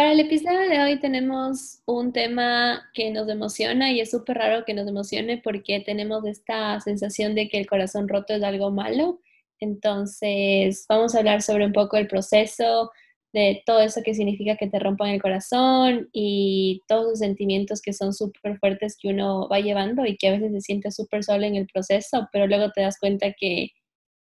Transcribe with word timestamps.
Para 0.00 0.12
el 0.12 0.20
episodio 0.20 0.60
de 0.60 0.80
hoy 0.80 0.98
tenemos 0.98 1.82
un 1.84 2.14
tema 2.14 2.88
que 2.94 3.10
nos 3.10 3.28
emociona 3.28 3.92
y 3.92 4.00
es 4.00 4.10
súper 4.10 4.38
raro 4.38 4.64
que 4.64 4.72
nos 4.72 4.88
emocione 4.88 5.36
porque 5.44 5.80
tenemos 5.80 6.24
esta 6.24 6.80
sensación 6.80 7.34
de 7.34 7.50
que 7.50 7.58
el 7.58 7.66
corazón 7.66 8.08
roto 8.08 8.32
es 8.32 8.42
algo 8.42 8.70
malo. 8.70 9.20
Entonces 9.58 10.86
vamos 10.88 11.14
a 11.14 11.18
hablar 11.18 11.42
sobre 11.42 11.66
un 11.66 11.74
poco 11.74 11.98
el 11.98 12.06
proceso 12.06 12.90
de 13.34 13.62
todo 13.66 13.82
eso 13.82 14.00
que 14.02 14.14
significa 14.14 14.56
que 14.56 14.68
te 14.68 14.78
rompan 14.78 15.10
el 15.10 15.20
corazón 15.20 16.08
y 16.14 16.80
todos 16.88 17.10
los 17.10 17.18
sentimientos 17.18 17.82
que 17.82 17.92
son 17.92 18.14
súper 18.14 18.58
fuertes 18.58 18.96
que 18.98 19.08
uno 19.08 19.50
va 19.50 19.60
llevando 19.60 20.06
y 20.06 20.16
que 20.16 20.28
a 20.28 20.32
veces 20.32 20.50
se 20.52 20.60
siente 20.62 20.90
súper 20.92 21.24
solo 21.24 21.44
en 21.44 21.56
el 21.56 21.66
proceso, 21.66 22.26
pero 22.32 22.46
luego 22.46 22.70
te 22.70 22.80
das 22.80 22.98
cuenta 22.98 23.34
que 23.38 23.68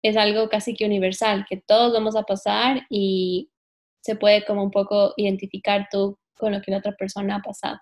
es 0.01 0.15
algo 0.15 0.47
casi 0.47 0.73
que 0.73 0.85
universal, 0.85 1.45
que 1.49 1.57
todos 1.57 1.91
vamos 1.91 2.15
a 2.15 2.23
pasar 2.23 2.83
y 2.89 3.49
se 4.05 4.15
puede 4.15 4.45
como 4.45 4.63
un 4.63 4.69
poco 4.69 5.15
identificar 5.17 5.87
tú 5.91 6.19
con 6.37 6.51
lo 6.51 6.61
que 6.61 6.69
la 6.69 6.77
otra 6.77 6.95
persona 6.95 7.37
ha 7.37 7.41
pasado. 7.41 7.79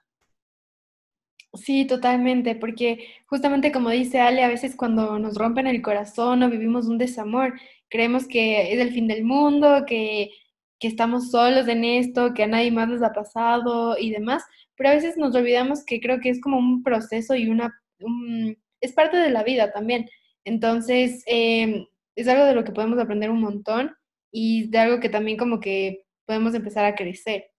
Sí, 1.54 1.86
totalmente, 1.86 2.56
porque 2.56 3.10
justamente 3.28 3.74
como 3.74 3.90
dice 3.90 4.22
Ale, 4.22 4.42
a 4.42 4.48
veces 4.48 4.76
cuando 4.78 5.20
nos 5.20 5.36
rompen 5.36 5.68
el 5.68 5.82
corazón 5.82 6.42
o 6.42 6.50
vivimos 6.50 6.88
un 6.88 6.98
desamor, 6.98 7.60
creemos 7.90 8.26
que 8.26 8.74
es 8.74 8.80
el 8.80 8.94
fin 8.94 9.08
del 9.08 9.26
mundo, 9.26 9.84
que, 9.86 10.32
que 10.80 10.88
estamos 10.88 11.30
solos 11.30 11.68
en 11.68 11.84
esto, 11.84 12.34
que 12.34 12.44
a 12.44 12.48
nadie 12.48 12.72
más 12.72 12.88
nos 12.88 13.04
ha 13.04 13.12
pasado 13.12 13.98
y 14.00 14.10
demás, 14.12 14.44
pero 14.78 14.92
a 14.92 14.94
veces 14.94 15.18
nos 15.18 15.36
olvidamos 15.36 15.84
que 15.86 16.00
creo 16.00 16.22
que 16.22 16.30
es 16.30 16.40
como 16.42 16.58
un 16.58 16.84
proceso 16.84 17.36
y 17.36 17.50
una, 17.50 17.78
es 18.80 18.94
parte 18.94 19.18
de 19.18 19.30
la 19.30 19.44
vida 19.44 19.74
también. 19.74 20.10
Entonces, 20.46 21.22
em, 21.28 21.86
es 22.16 22.28
algo 22.30 22.46
de 22.46 22.56
lo 22.56 22.64
que 22.64 22.72
podemos 22.72 22.98
aprender 22.98 23.30
un 23.30 23.42
montón 23.42 23.94
y 24.32 24.70
de 24.70 24.80
algo 24.80 25.00
que 25.00 25.10
también 25.10 25.38
como 25.38 25.60
que 25.60 26.03
podemos 26.26 26.54
empezar 26.56 26.86
a 26.86 26.96
crecer. 26.96 27.52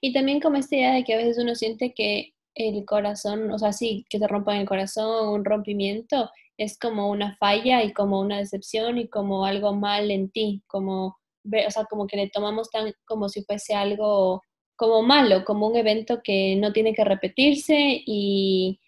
Y 0.00 0.12
también 0.12 0.40
como 0.40 0.56
esta 0.56 0.76
idea 0.76 0.92
de 0.94 1.04
que 1.04 1.14
a 1.14 1.18
veces 1.18 1.38
uno 1.38 1.54
siente 1.54 1.94
que 1.94 2.34
el 2.54 2.84
corazón, 2.84 3.50
o 3.52 3.58
sea, 3.58 3.72
sí, 3.72 4.04
que 4.10 4.18
te 4.18 4.26
rompan 4.26 4.56
el 4.58 4.68
corazón, 4.68 5.28
un 5.28 5.44
rompimiento, 5.44 6.30
es 6.56 6.76
como 6.78 7.10
una 7.10 7.36
falla 7.36 7.84
y 7.84 7.92
como 7.92 8.20
una 8.20 8.38
decepción 8.38 8.98
y 8.98 9.08
como 9.08 9.44
algo 9.44 9.74
mal 9.74 10.10
en 10.10 10.30
ti, 10.30 10.62
como, 10.66 11.18
o 11.44 11.70
sea, 11.70 11.84
como 11.84 12.06
que 12.06 12.16
le 12.16 12.30
tomamos 12.30 12.70
tan 12.70 12.92
como 13.06 13.28
si 13.28 13.44
fuese 13.44 13.74
algo 13.74 14.42
como 14.76 15.02
malo, 15.02 15.44
como 15.44 15.68
un 15.68 15.76
evento 15.76 16.20
que 16.22 16.56
no 16.56 16.72
tiene 16.72 16.94
que 16.94 17.04
repetirse 17.04 18.02
y, 18.06 18.80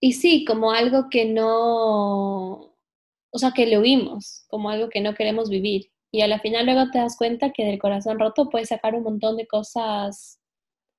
y 0.00 0.12
sí, 0.14 0.44
como 0.44 0.72
algo 0.72 1.08
que 1.10 1.26
no, 1.26 2.74
o 3.30 3.38
sea, 3.38 3.52
que 3.52 3.66
le 3.66 3.78
huimos, 3.78 4.44
como 4.48 4.70
algo 4.70 4.88
que 4.88 5.00
no 5.00 5.14
queremos 5.14 5.50
vivir. 5.50 5.90
Y 6.12 6.22
a 6.22 6.28
la 6.28 6.40
final 6.40 6.66
luego 6.66 6.90
te 6.90 6.98
das 6.98 7.16
cuenta 7.16 7.52
que 7.52 7.64
del 7.64 7.78
corazón 7.78 8.18
roto 8.18 8.50
puedes 8.50 8.68
sacar 8.68 8.94
un 8.94 9.04
montón 9.04 9.36
de 9.36 9.46
cosas, 9.46 10.40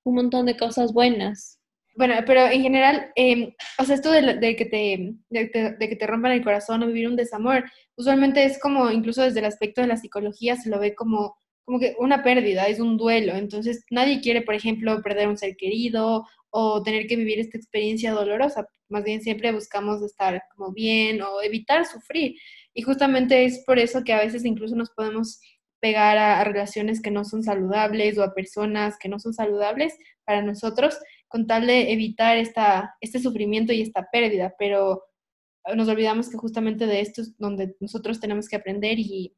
un 0.03 0.15
montón 0.15 0.45
de 0.45 0.57
cosas 0.57 0.93
buenas. 0.93 1.61
Bueno, 1.95 2.15
pero 2.25 2.47
en 2.47 2.61
general, 2.61 3.11
em, 3.15 3.53
o 3.77 3.83
sea, 3.83 3.95
esto 3.95 4.11
de, 4.11 4.55
que 4.55 4.65
te, 4.65 5.15
de, 5.29 5.77
que 5.89 5.95
te 5.95 6.07
rompan 6.07 6.31
el 6.31 6.43
corazón 6.43 6.81
o 6.83 6.87
vivir 6.87 7.07
un 7.07 7.17
desamor, 7.17 7.65
usualmente 7.97 8.45
es 8.45 8.59
como, 8.59 8.89
incluso 8.91 9.23
desde 9.23 9.39
el 9.39 9.45
aspecto 9.45 9.81
de 9.81 9.87
la 9.87 9.97
psicología, 9.97 10.55
se 10.55 10.69
lo 10.69 10.79
ve 10.79 10.95
como, 10.95 11.35
como 11.65 11.79
que 11.79 11.95
una 11.99 12.23
pérdida, 12.23 12.67
es 12.67 12.79
un 12.79 12.97
duelo. 12.97 13.35
Entonces, 13.35 13.83
nadie 13.89 14.21
quiere, 14.21 14.41
por 14.41 14.55
ejemplo, 14.55 15.01
perder 15.01 15.27
un 15.27 15.37
ser 15.37 15.57
querido 15.57 16.25
o 16.49 16.81
tener 16.83 17.07
que 17.07 17.17
vivir 17.17 17.39
esta 17.39 17.57
experiencia 17.57 18.11
dolorosa. 18.13 18.67
Más 18.89 19.03
bien 19.03 19.21
siempre 19.21 19.51
buscamos 19.51 20.01
estar 20.01 20.43
como 20.55 20.71
bien 20.71 21.21
o 21.21 21.41
evitar 21.41 21.85
sufrir. 21.85 22.35
Y 22.73 22.83
justamente 22.83 23.45
es 23.45 23.63
por 23.65 23.79
eso 23.79 24.03
que 24.03 24.13
a 24.13 24.19
veces 24.19 24.45
incluso 24.45 24.75
nos 24.75 24.91
podemos 24.91 25.39
pegar 25.81 26.17
a, 26.17 26.43
relaciones 26.43 27.01
que 27.01 27.11
no 27.11 27.25
son 27.25 27.43
saludables 27.43 28.17
o 28.17 28.23
a 28.23 28.33
personas 28.33 28.97
que 28.99 29.09
no 29.09 29.19
son 29.19 29.33
saludables 29.33 29.97
para 30.25 30.41
nosotros, 30.41 30.97
con 31.27 31.47
tal 31.47 31.67
de 31.67 31.91
evitar 31.91 32.37
esta, 32.37 32.95
este 33.01 33.19
sufrimiento 33.19 33.73
y 33.73 33.81
esta 33.81 34.07
pérdida. 34.11 34.53
Pero 34.57 35.03
nos 35.75 35.87
olvidamos 35.89 36.29
que 36.29 36.37
justamente 36.37 36.85
de 36.85 37.01
esto 37.01 37.21
es 37.21 37.37
donde 37.37 37.75
nosotros 37.79 38.19
tenemos 38.19 38.47
que 38.47 38.55
aprender 38.55 38.99
y, 38.99 39.35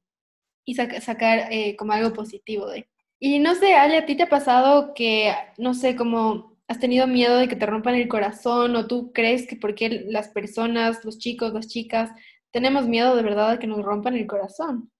y 0.66 0.75
sacar 0.75 1.51
eh, 1.51 1.75
como 1.77 1.93
algo 1.93 2.13
positivo 2.13 2.67
de. 2.67 2.88
Y 3.19 3.39
no 3.39 3.55
sé, 3.55 3.73
Ale, 3.75 3.97
¿a 3.97 4.05
ti 4.05 4.16
te 4.16 4.23
ha 4.23 4.29
pasado 4.29 4.93
que, 4.93 5.33
no 5.57 5.73
sé, 5.73 5.95
como 5.95 6.57
has 6.67 6.79
tenido 6.79 7.07
miedo 7.07 7.38
de 7.38 7.47
que 7.47 7.55
te 7.55 7.66
rompan 7.66 7.95
el 7.95 8.07
corazón 8.07 8.75
o 8.75 8.88
tú 8.88 9.11
crees 9.13 9.47
que 9.47 9.55
porque 9.55 10.05
las 10.07 10.29
personas, 10.29 11.03
los 11.05 11.19
chicos, 11.19 11.53
las 11.53 11.67
chicas, 11.67 12.11
tenemos 12.53 12.88
miedo 12.88 13.16
de 13.16 13.24
verdad 13.24 13.52
de 13.52 13.59
que 13.59 13.68
nos 13.68 13.84
rompan 13.84 14.16
el 14.16 14.28
corazón. 14.28 14.91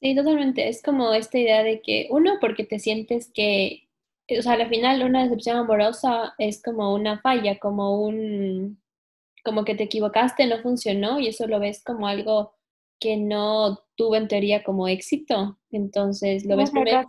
Sí, 0.00 0.14
totalmente. 0.14 0.68
Es 0.68 0.82
como 0.82 1.12
esta 1.12 1.38
idea 1.38 1.62
de 1.62 1.82
que, 1.82 2.06
uno, 2.10 2.38
porque 2.40 2.64
te 2.64 2.78
sientes 2.78 3.30
que, 3.32 3.88
o 4.38 4.42
sea, 4.42 4.52
al 4.52 4.68
final 4.68 5.02
una 5.02 5.24
decepción 5.24 5.56
amorosa 5.56 6.34
es 6.38 6.62
como 6.62 6.94
una 6.94 7.20
falla, 7.20 7.58
como 7.58 8.04
un, 8.04 8.80
como 9.44 9.64
que 9.64 9.74
te 9.74 9.84
equivocaste, 9.84 10.46
no 10.46 10.58
funcionó 10.58 11.18
y 11.18 11.28
eso 11.28 11.46
lo 11.46 11.58
ves 11.58 11.82
como 11.82 12.06
algo 12.06 12.54
que 13.00 13.16
no 13.16 13.80
tuvo 13.96 14.16
en 14.16 14.28
teoría 14.28 14.62
como 14.62 14.86
éxito. 14.86 15.58
Entonces 15.70 16.46
lo 16.46 16.56
ves 16.56 16.70
primero 16.70 17.08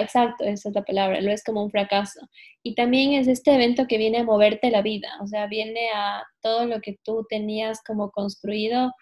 exacto, 0.00 0.44
esa 0.44 0.68
es 0.68 0.74
la 0.74 0.84
palabra, 0.84 1.20
lo 1.20 1.30
es 1.30 1.42
como 1.44 1.62
un 1.62 1.70
fracaso. 1.70 2.20
Y 2.62 2.74
también 2.74 3.12
es 3.12 3.28
este 3.28 3.54
evento 3.54 3.86
que 3.86 3.98
viene 3.98 4.18
a 4.18 4.24
moverte 4.24 4.70
la 4.70 4.82
vida, 4.82 5.08
o 5.20 5.26
sea, 5.26 5.46
viene 5.46 5.90
a 5.94 6.22
todo 6.42 6.66
lo 6.66 6.80
que 6.80 6.96
tú 7.04 7.26
tenías 7.28 7.82
como 7.86 8.10
construido, 8.10 8.92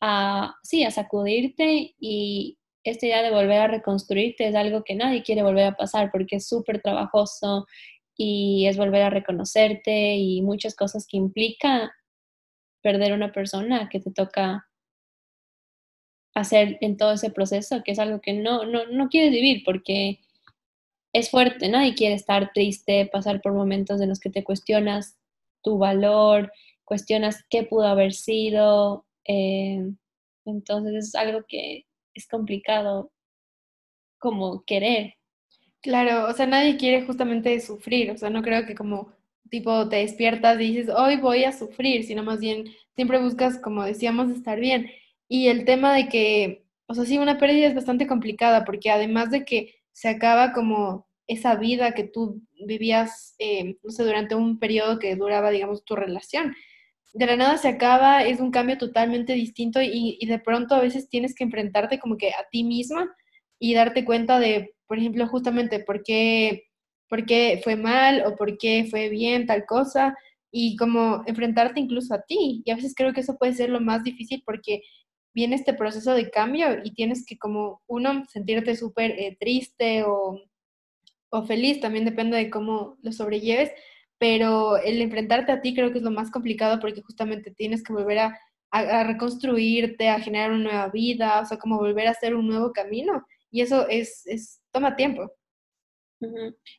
a, 0.00 0.54
sí, 0.62 0.84
a 0.84 0.90
sacudirte 0.90 1.94
y 1.98 2.58
esta 2.84 3.06
idea 3.06 3.22
de 3.22 3.30
volver 3.30 3.60
a 3.60 3.66
reconstruirte 3.68 4.48
es 4.48 4.54
algo 4.54 4.82
que 4.84 4.94
nadie 4.94 5.22
quiere 5.22 5.42
volver 5.42 5.66
a 5.66 5.76
pasar 5.76 6.10
porque 6.10 6.36
es 6.36 6.48
súper 6.48 6.80
trabajoso 6.80 7.66
y 8.16 8.66
es 8.66 8.76
volver 8.76 9.02
a 9.02 9.10
reconocerte 9.10 10.16
y 10.16 10.42
muchas 10.42 10.74
cosas 10.74 11.06
que 11.06 11.16
implica 11.18 11.92
perder 12.82 13.12
una 13.12 13.32
persona 13.32 13.88
que 13.90 14.00
te 14.00 14.10
toca 14.10 14.66
hacer 16.34 16.78
en 16.80 16.96
todo 16.96 17.12
ese 17.12 17.30
proceso, 17.30 17.82
que 17.84 17.92
es 17.92 17.98
algo 17.98 18.20
que 18.20 18.32
no, 18.32 18.64
no, 18.64 18.86
no 18.86 19.08
quieres 19.08 19.32
vivir 19.32 19.62
porque 19.64 20.20
es 21.12 21.30
fuerte, 21.30 21.68
nadie 21.68 21.94
quiere 21.94 22.14
estar 22.14 22.52
triste, 22.52 23.08
pasar 23.12 23.40
por 23.40 23.52
momentos 23.52 24.00
en 24.00 24.08
los 24.08 24.20
que 24.20 24.30
te 24.30 24.44
cuestionas 24.44 25.16
tu 25.62 25.78
valor, 25.78 26.52
cuestionas 26.84 27.44
qué 27.50 27.64
pudo 27.64 27.86
haber 27.86 28.12
sido. 28.12 29.06
Eh, 29.26 29.90
entonces 30.44 30.94
es 30.94 31.14
algo 31.14 31.44
que 31.48 31.86
es 32.14 32.28
complicado 32.28 33.10
como 34.18 34.64
querer. 34.64 35.14
Claro, 35.82 36.28
o 36.28 36.32
sea, 36.34 36.46
nadie 36.46 36.76
quiere 36.76 37.06
justamente 37.06 37.58
sufrir, 37.60 38.10
o 38.10 38.16
sea, 38.16 38.30
no 38.30 38.42
creo 38.42 38.66
que 38.66 38.74
como 38.74 39.12
tipo 39.50 39.88
te 39.88 39.96
despiertas 39.96 40.60
y 40.60 40.74
dices, 40.74 40.94
hoy 40.94 41.16
voy 41.16 41.44
a 41.44 41.52
sufrir, 41.52 42.04
sino 42.04 42.22
más 42.22 42.38
bien 42.40 42.66
siempre 42.94 43.20
buscas, 43.20 43.58
como 43.58 43.82
decíamos, 43.84 44.30
estar 44.30 44.60
bien. 44.60 44.90
Y 45.32 45.46
el 45.46 45.64
tema 45.64 45.94
de 45.94 46.08
que, 46.08 46.64
o 46.88 46.94
sea, 46.94 47.04
sí, 47.04 47.16
una 47.16 47.38
pérdida 47.38 47.68
es 47.68 47.74
bastante 47.76 48.08
complicada 48.08 48.64
porque 48.64 48.90
además 48.90 49.30
de 49.30 49.44
que 49.44 49.76
se 49.92 50.08
acaba 50.08 50.52
como 50.52 51.06
esa 51.28 51.54
vida 51.54 51.92
que 51.92 52.02
tú 52.02 52.42
vivías, 52.66 53.36
eh, 53.38 53.76
no 53.84 53.92
sé, 53.92 54.02
durante 54.02 54.34
un 54.34 54.58
periodo 54.58 54.98
que 54.98 55.14
duraba, 55.14 55.50
digamos, 55.52 55.84
tu 55.84 55.94
relación. 55.94 56.52
De 57.14 57.26
la 57.26 57.36
nada 57.36 57.58
se 57.58 57.68
acaba, 57.68 58.24
es 58.24 58.40
un 58.40 58.50
cambio 58.50 58.76
totalmente 58.76 59.34
distinto 59.34 59.80
y, 59.80 60.18
y 60.20 60.26
de 60.26 60.40
pronto 60.40 60.74
a 60.74 60.80
veces 60.80 61.08
tienes 61.08 61.36
que 61.36 61.44
enfrentarte 61.44 62.00
como 62.00 62.16
que 62.16 62.30
a 62.30 62.48
ti 62.50 62.64
misma 62.64 63.14
y 63.60 63.74
darte 63.74 64.04
cuenta 64.04 64.40
de, 64.40 64.74
por 64.88 64.98
ejemplo, 64.98 65.28
justamente 65.28 65.78
por 65.78 66.02
qué, 66.02 66.64
por 67.08 67.24
qué 67.24 67.60
fue 67.62 67.76
mal 67.76 68.24
o 68.26 68.34
por 68.34 68.58
qué 68.58 68.88
fue 68.90 69.08
bien 69.10 69.46
tal 69.46 69.64
cosa 69.64 70.16
y 70.50 70.74
como 70.74 71.22
enfrentarte 71.26 71.78
incluso 71.78 72.14
a 72.14 72.22
ti. 72.22 72.62
Y 72.64 72.70
a 72.72 72.74
veces 72.76 72.94
creo 72.96 73.12
que 73.12 73.20
eso 73.20 73.38
puede 73.38 73.52
ser 73.52 73.70
lo 73.70 73.80
más 73.80 74.02
difícil 74.02 74.42
porque 74.44 74.82
viene 75.34 75.56
este 75.56 75.74
proceso 75.74 76.12
de 76.12 76.30
cambio 76.30 76.78
y 76.84 76.92
tienes 76.92 77.24
que 77.24 77.38
como 77.38 77.82
uno 77.86 78.24
sentirte 78.28 78.76
súper 78.76 79.12
eh, 79.12 79.36
triste 79.38 80.04
o, 80.04 80.40
o, 81.30 81.42
feliz, 81.44 81.80
también 81.80 82.04
depende 82.04 82.36
de 82.36 82.50
cómo 82.50 82.96
lo 83.02 83.12
sobrelleves, 83.12 83.70
pero 84.18 84.76
el 84.76 85.00
enfrentarte 85.00 85.52
a 85.52 85.60
ti 85.60 85.74
creo 85.74 85.92
que 85.92 85.98
es 85.98 86.04
lo 86.04 86.10
más 86.10 86.30
complicado 86.30 86.80
porque 86.80 87.02
justamente 87.02 87.50
tienes 87.52 87.82
que 87.82 87.92
volver 87.92 88.18
a, 88.18 88.38
a, 88.70 89.04
reconstruirte, 89.04 90.08
a 90.08 90.20
generar 90.20 90.50
una 90.50 90.64
nueva 90.64 90.88
vida, 90.88 91.40
o 91.40 91.46
sea, 91.46 91.58
como 91.58 91.78
volver 91.78 92.08
a 92.08 92.12
hacer 92.12 92.34
un 92.34 92.48
nuevo 92.48 92.72
camino 92.72 93.26
y 93.50 93.62
eso 93.62 93.88
es, 93.88 94.26
es 94.26 94.60
toma 94.72 94.96
tiempo. 94.96 95.32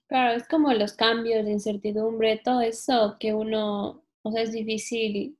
Claro, 0.08 0.38
es 0.38 0.48
como 0.48 0.72
los 0.74 0.94
cambios, 0.94 1.46
de 1.46 1.52
incertidumbre, 1.52 2.42
todo 2.44 2.62
eso 2.62 3.18
que 3.20 3.34
uno, 3.34 4.04
o 4.22 4.32
sea, 4.32 4.44
es 4.44 4.52
difícil 4.52 5.36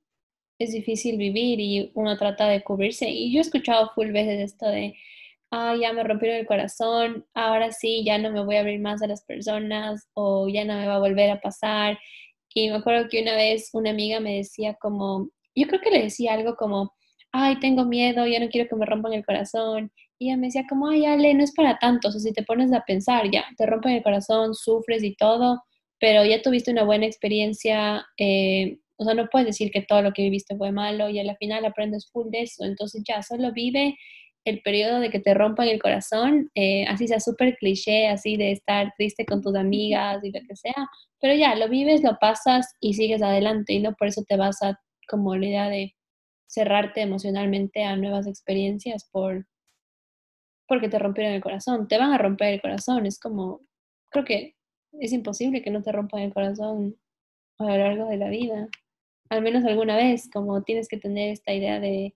es 0.58 0.72
difícil 0.72 1.16
vivir 1.18 1.60
y 1.60 1.90
uno 1.94 2.16
trata 2.18 2.48
de 2.48 2.62
cubrirse. 2.62 3.08
Y 3.08 3.32
yo 3.32 3.38
he 3.38 3.42
escuchado 3.42 3.90
full 3.94 4.10
veces 4.12 4.40
esto 4.40 4.66
de, 4.68 4.94
ah, 5.50 5.76
ya 5.80 5.92
me 5.92 6.04
rompieron 6.04 6.38
el 6.38 6.46
corazón, 6.46 7.26
ahora 7.34 7.72
sí, 7.72 8.04
ya 8.04 8.18
no 8.18 8.32
me 8.32 8.44
voy 8.44 8.56
a 8.56 8.60
abrir 8.60 8.80
más 8.80 9.02
a 9.02 9.06
las 9.06 9.24
personas 9.24 10.08
o 10.14 10.48
ya 10.48 10.64
no 10.64 10.74
me 10.74 10.86
va 10.86 10.96
a 10.96 11.00
volver 11.00 11.30
a 11.30 11.40
pasar. 11.40 11.98
Y 12.54 12.70
me 12.70 12.76
acuerdo 12.76 13.08
que 13.08 13.22
una 13.22 13.34
vez 13.34 13.70
una 13.72 13.90
amiga 13.90 14.20
me 14.20 14.36
decía 14.36 14.74
como, 14.80 15.30
yo 15.54 15.66
creo 15.68 15.80
que 15.80 15.90
le 15.90 16.02
decía 16.04 16.34
algo 16.34 16.56
como, 16.56 16.92
ay, 17.32 17.58
tengo 17.60 17.84
miedo, 17.84 18.26
ya 18.26 18.40
no 18.40 18.48
quiero 18.48 18.68
que 18.68 18.76
me 18.76 18.86
rompan 18.86 19.14
el 19.14 19.24
corazón. 19.24 19.92
Y 20.18 20.28
ella 20.28 20.36
me 20.36 20.46
decía 20.48 20.64
como, 20.68 20.88
ay, 20.88 21.04
Ale, 21.06 21.34
no 21.34 21.42
es 21.44 21.52
para 21.54 21.78
tanto, 21.78 22.08
o 22.08 22.12
sea, 22.12 22.20
si 22.20 22.32
te 22.32 22.44
pones 22.44 22.72
a 22.72 22.84
pensar, 22.84 23.30
ya, 23.30 23.44
te 23.56 23.66
rompen 23.66 23.92
el 23.92 24.02
corazón, 24.02 24.54
sufres 24.54 25.02
y 25.02 25.16
todo, 25.16 25.62
pero 25.98 26.24
ya 26.24 26.42
tuviste 26.42 26.70
una 26.70 26.84
buena 26.84 27.06
experiencia, 27.06 28.06
eh, 28.18 28.78
o 29.02 29.04
sea, 29.04 29.14
no 29.14 29.28
puedes 29.28 29.46
decir 29.46 29.70
que 29.70 29.82
todo 29.82 30.02
lo 30.02 30.12
que 30.12 30.22
viviste 30.22 30.56
fue 30.56 30.72
malo 30.72 31.08
y 31.08 31.18
al 31.18 31.36
final 31.36 31.64
aprendes 31.64 32.10
full 32.10 32.30
de 32.30 32.42
eso, 32.42 32.64
entonces 32.64 33.02
ya, 33.06 33.22
solo 33.22 33.52
vive 33.52 33.96
el 34.44 34.60
periodo 34.62 35.00
de 35.00 35.10
que 35.10 35.20
te 35.20 35.34
rompan 35.34 35.68
el 35.68 35.80
corazón, 35.80 36.50
eh, 36.54 36.84
así 36.88 37.06
sea 37.08 37.20
súper 37.20 37.56
cliché, 37.56 38.08
así 38.08 38.36
de 38.36 38.52
estar 38.52 38.92
triste 38.96 39.24
con 39.24 39.40
tus 39.42 39.54
amigas 39.54 40.22
y 40.24 40.32
lo 40.32 40.40
que 40.46 40.56
sea, 40.56 40.88
pero 41.20 41.34
ya, 41.34 41.54
lo 41.54 41.68
vives, 41.68 42.02
lo 42.02 42.18
pasas 42.18 42.74
y 42.80 42.94
sigues 42.94 43.22
adelante 43.22 43.72
y 43.74 43.80
no 43.80 43.94
por 43.94 44.08
eso 44.08 44.24
te 44.26 44.36
vas 44.36 44.62
a 44.62 44.78
como 45.08 45.36
la 45.36 45.46
idea 45.46 45.68
de 45.68 45.94
cerrarte 46.48 47.02
emocionalmente 47.02 47.84
a 47.84 47.96
nuevas 47.96 48.26
experiencias 48.26 49.08
por 49.10 49.46
porque 50.68 50.88
te 50.88 50.98
rompieron 50.98 51.34
el 51.34 51.42
corazón, 51.42 51.86
te 51.86 51.98
van 51.98 52.12
a 52.12 52.18
romper 52.18 52.54
el 52.54 52.62
corazón, 52.62 53.04
es 53.06 53.18
como, 53.20 53.60
creo 54.10 54.24
que 54.24 54.56
es 54.92 55.12
imposible 55.12 55.62
que 55.62 55.70
no 55.70 55.82
te 55.82 55.92
rompan 55.92 56.22
el 56.22 56.32
corazón 56.32 56.96
a 57.58 57.64
lo 57.64 57.76
largo 57.76 58.08
de 58.08 58.16
la 58.16 58.28
vida, 58.28 58.68
al 59.32 59.42
menos 59.42 59.64
alguna 59.64 59.96
vez, 59.96 60.28
como 60.32 60.62
tienes 60.62 60.88
que 60.88 60.98
tener 60.98 61.30
esta 61.30 61.52
idea 61.52 61.80
de 61.80 62.14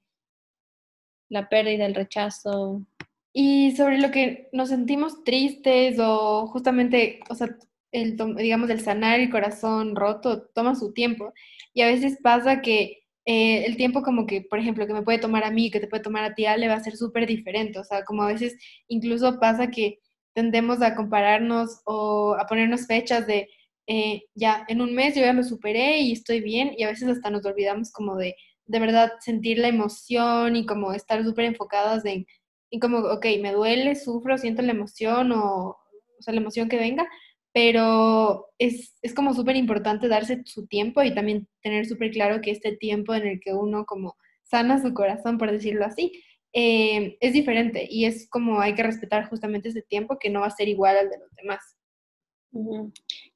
la 1.29 1.49
pérdida, 1.49 1.87
el 1.87 1.95
rechazo. 1.95 2.87
Y 3.33 3.75
sobre 3.77 3.99
lo 3.99 4.11
que 4.11 4.49
nos 4.53 4.69
sentimos 4.71 5.25
tristes 5.25 5.99
o 5.99 6.47
justamente, 6.49 7.21
o 7.29 7.35
sea, 7.35 7.49
el, 7.93 8.17
digamos, 8.37 8.71
el 8.71 8.81
sanar 8.81 9.21
el 9.21 9.31
corazón 9.31 9.97
roto 9.97 10.49
toma 10.55 10.75
su 10.75 10.93
tiempo. 10.93 11.33
Y 11.75 11.83
a 11.83 11.87
veces 11.87 12.19
pasa 12.23 12.61
que 12.61 13.05
eh, 13.25 13.65
el 13.67 13.77
tiempo 13.77 14.03
como 14.03 14.27
que, 14.27 14.43
por 14.43 14.59
ejemplo, 14.59 14.87
que 14.87 14.95
me 14.95 15.03
puede 15.03 15.19
tomar 15.19 15.45
a 15.45 15.51
mí, 15.51 15.71
que 15.71 15.81
te 15.81 15.89
puede 15.89 16.03
tomar 16.03 16.25
a 16.25 16.35
ti, 16.35 16.45
le 16.59 16.69
va 16.69 16.75
a 16.75 16.85
ser 16.85 16.97
súper 16.97 17.27
diferente. 17.27 17.79
O 17.79 17.85
sea, 17.85 18.05
como 18.05 18.23
a 18.23 18.29
veces 18.29 18.57
incluso 18.89 19.41
pasa 19.41 19.71
que 19.71 20.01
tendemos 20.35 20.83
a 20.83 20.95
compararnos 20.95 21.81
o 21.87 22.37
a 22.39 22.47
ponernos 22.47 22.87
fechas 22.87 23.27
de, 23.27 23.49
eh, 23.87 24.25
ya, 24.35 24.65
en 24.69 24.81
un 24.81 24.95
mes 24.95 25.15
yo 25.15 25.23
ya 25.23 25.33
lo 25.33 25.45
superé 25.45 26.01
y 26.01 26.13
estoy 26.13 26.41
bien, 26.41 26.73
y 26.77 26.85
a 26.85 26.89
veces 26.89 27.09
hasta 27.09 27.31
nos 27.31 27.45
olvidamos 27.47 27.93
como 27.93 28.17
de 28.17 28.37
de 28.67 28.81
verdad 28.81 29.13
sentir 29.21 29.59
la 29.59 29.69
emoción 29.69 30.57
y 30.57 30.67
como 30.67 30.93
estar 30.93 31.23
súper 31.25 31.45
enfocadas 31.47 32.05
en, 32.05 32.27
en 32.71 32.81
como, 32.81 32.99
ok, 32.99 33.27
me 33.41 33.53
duele, 33.53 33.95
sufro, 33.95 34.39
siento 34.39 34.63
la 34.63 34.73
emoción 34.73 35.33
o, 35.33 35.69
o 35.69 36.23
sea, 36.23 36.35
la 36.35 36.41
emoción 36.41 36.69
que 36.69 36.77
venga, 36.77 37.09
pero 37.53 38.49
es, 38.59 38.99
es 39.03 39.15
como 39.15 39.35
súper 39.35 39.57
importante 39.57 40.09
darse 40.09 40.43
su 40.45 40.67
tiempo 40.67 41.03
y 41.03 41.15
también 41.15 41.49
tener 41.63 41.87
súper 41.87 42.11
claro 42.11 42.41
que 42.41 42.51
este 42.51 42.77
tiempo 42.77 43.15
en 43.15 43.27
el 43.27 43.41
que 43.41 43.55
uno 43.55 43.87
como 43.87 44.17
sana 44.43 44.83
su 44.83 44.93
corazón, 44.95 45.39
por 45.39 45.51
decirlo 45.51 45.85
así, 45.87 46.13
eh, 46.53 47.17
es 47.21 47.33
diferente 47.33 47.87
y 47.89 48.07
es 48.07 48.29
como 48.29 48.61
hay 48.61 48.75
que 48.75 48.83
respetar 48.83 49.29
justamente 49.29 49.69
ese 49.69 49.83
tiempo 49.83 50.19
que 50.19 50.31
no 50.31 50.41
va 50.41 50.47
a 50.47 50.51
ser 50.51 50.69
igual 50.69 50.97
al 50.97 51.11
de 51.11 51.19
los 51.19 51.31
demás. 51.35 51.61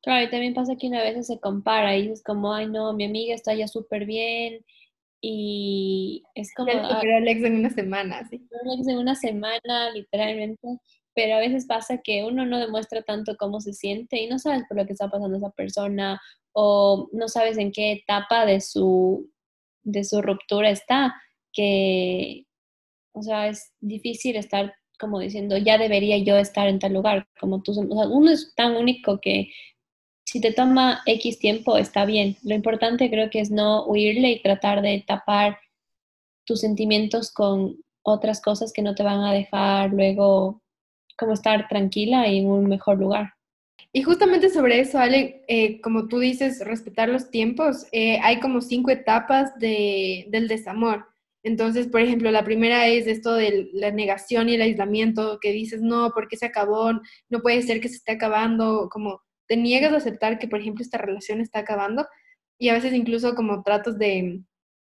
Claro, 0.02 0.25
y 0.25 0.31
también 0.31 0.55
pasa 0.55 0.76
que 0.76 0.87
una 0.87 1.02
vez 1.02 1.26
se 1.26 1.40
compara 1.40 1.96
y 1.96 2.08
es 2.08 2.22
como, 2.22 2.55
ay 2.55 2.69
no, 2.69 2.93
mi 2.93 3.05
amiga 3.05 3.34
está 3.34 3.55
ya 3.55 3.69
súper 3.69 4.06
bien, 4.06 4.64
y 5.20 6.22
es 6.34 6.55
como... 6.55 6.70
El 6.70 6.81
Alex 6.81 7.43
en 7.44 7.56
una 7.56 7.70
semana, 7.70 8.26
sí. 8.28 8.40
Alex 8.64 8.88
en 8.88 8.99
una 8.99 9.14
semana, 9.14 9.90
literalmente, 9.94 10.78
pero 11.14 11.37
a 11.37 11.40
veces 11.40 11.67
pasa 11.67 11.99
que 12.02 12.25
uno 12.25 12.46
no 12.46 12.58
demuestra 12.58 13.02
tanto 13.02 13.37
cómo 13.37 13.61
se 13.61 13.75
siente 13.75 14.19
y 14.19 14.28
no 14.28 14.38
sabes 14.38 14.64
por 14.67 14.78
lo 14.78 14.87
que 14.87 14.93
está 14.93 15.11
pasando 15.11 15.37
esa 15.37 15.50
persona 15.50 16.20
o 16.52 17.08
no 17.12 17.28
sabes 17.28 17.58
en 17.58 17.73
qué 17.73 17.93
etapa 17.93 18.46
de 18.46 18.61
su, 18.61 19.31
de 19.82 20.05
su 20.05 20.23
ruptura 20.23 20.70
está, 20.70 21.14
que, 21.52 22.46
o 23.12 23.23
sea, 23.23 23.49
es 23.49 23.73
difícil 23.81 24.37
estar 24.37 24.75
como 25.00 25.19
diciendo, 25.19 25.56
ya 25.56 25.79
debería 25.79 26.19
yo 26.19 26.37
estar 26.37 26.69
en 26.69 26.79
tal 26.79 26.93
lugar, 26.93 27.26
como 27.41 27.62
tú, 27.62 27.73
o 27.73 27.75
sea, 27.75 28.08
uno 28.08 28.31
es 28.31 28.55
tan 28.55 28.76
único 28.76 29.20
que 29.20 29.50
si 30.25 30.41
te 30.41 30.52
toma 30.52 31.02
X 31.06 31.41
tiempo, 31.41 31.76
está 31.76 32.05
bien. 32.05 32.37
Lo 32.44 32.55
importante 32.55 33.11
creo 33.11 33.31
que 33.31 33.41
es 33.41 33.50
no 33.50 33.85
huirle 33.87 34.31
y 34.31 34.43
tratar 34.43 34.81
de 34.81 35.02
tapar 35.05 35.58
tus 36.44 36.61
sentimientos 36.61 37.32
con 37.32 37.76
otras 38.02 38.41
cosas 38.41 38.73
que 38.73 38.82
no 38.82 38.94
te 38.94 39.02
van 39.02 39.20
a 39.23 39.32
dejar 39.32 39.91
luego 39.91 40.62
como 41.17 41.32
estar 41.32 41.67
tranquila 41.69 42.29
y 42.29 42.38
en 42.38 42.47
un 42.47 42.67
mejor 42.67 42.99
lugar. 42.99 43.35
Y 43.93 44.02
justamente 44.02 44.50
sobre 44.50 44.81
eso, 44.81 44.99
Ale, 44.99 45.43
eh, 45.49 45.81
como 45.81 46.06
tú 46.06 46.20
dices, 46.20 46.64
respetar 46.64 47.08
los 47.08 47.31
tiempos, 47.31 47.87
eh, 47.91 48.20
hay 48.23 48.38
como 48.38 48.61
cinco 48.61 48.91
etapas 48.91 49.58
de, 49.58 50.26
del 50.29 50.47
desamor. 50.47 51.06
Entonces, 51.42 51.88
por 51.88 52.00
ejemplo, 52.00 52.31
la 52.31 52.44
primera 52.44 52.87
es 52.87 53.06
esto 53.06 53.34
de 53.34 53.70
la 53.72 53.90
negación 53.90 54.48
y 54.48 54.54
el 54.54 54.62
aislamiento, 54.62 55.38
que 55.40 55.52
dices, 55.52 55.81
no, 55.81 56.12
porque 56.14 56.37
se 56.37 56.46
acabó? 56.46 56.92
No 57.28 57.40
puede 57.40 57.62
ser 57.62 57.81
que 57.81 57.88
se 57.88 57.96
esté 57.96 58.12
acabando, 58.12 58.88
como 58.90 59.22
te 59.48 59.56
niegas 59.56 59.92
a 59.92 59.96
aceptar 59.96 60.38
que, 60.38 60.48
por 60.48 60.60
ejemplo, 60.60 60.82
esta 60.82 60.98
relación 60.98 61.40
está 61.40 61.60
acabando 61.60 62.06
y 62.58 62.69
a 62.69 62.75
veces 62.75 62.92
incluso 62.92 63.34
como 63.34 63.62
tratas 63.62 63.98
de, 63.98 64.42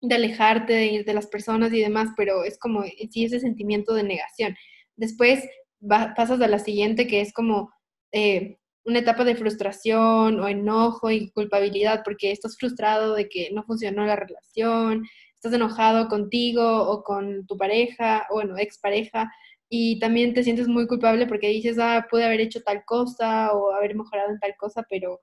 alejarte 0.09 0.73
de, 0.73 1.03
de, 1.03 1.13
las 1.13 1.27
personas 1.27 1.71
y 1.71 1.79
demás, 1.79 2.09
pero 2.17 2.43
es 2.43 2.57
como 2.57 2.83
sí 2.83 3.25
ese 3.25 3.39
sentimiento 3.39 3.93
de 3.93 4.03
negación. 4.03 4.55
Después 4.95 5.47
pasas 5.87 6.41
a 6.41 6.47
la 6.47 6.59
siguiente 6.59 7.07
que 7.07 7.21
es 7.21 7.31
como 7.31 7.71
eh, 8.11 8.57
una 8.85 8.99
etapa 8.99 9.23
de 9.23 9.35
frustración 9.35 10.39
o 10.39 10.47
enojo 10.47 11.11
y 11.11 11.29
culpabilidad 11.31 12.01
porque 12.03 12.31
estás 12.31 12.57
frustrado 12.57 13.13
de 13.13 13.29
que 13.29 13.51
no 13.53 13.63
funcionó 13.63 14.05
la 14.05 14.15
relación, 14.15 15.05
estás 15.39 15.53
enojado 15.53 16.09
contigo 16.09 16.83
o 16.89 17.01
con 17.01 17.47
tu 17.47 17.57
pareja 17.57 18.27
o 18.29 18.35
bueno, 18.35 18.57
expareja 18.57 19.31
y 19.69 19.99
también 19.99 20.33
te 20.33 20.43
sientes 20.43 20.67
muy 20.67 20.85
culpable 20.85 21.27
porque 21.27 21.47
dices, 21.47 21.77
ah, 21.79 22.07
pude 22.09 22.25
haber 22.25 22.41
hecho 22.41 22.61
tal 22.61 22.83
cosa 22.83 23.53
o 23.53 23.71
haber 23.71 23.95
mejorado 23.95 24.31
en 24.31 24.39
tal 24.39 24.55
cosa, 24.57 24.85
pero, 24.89 25.21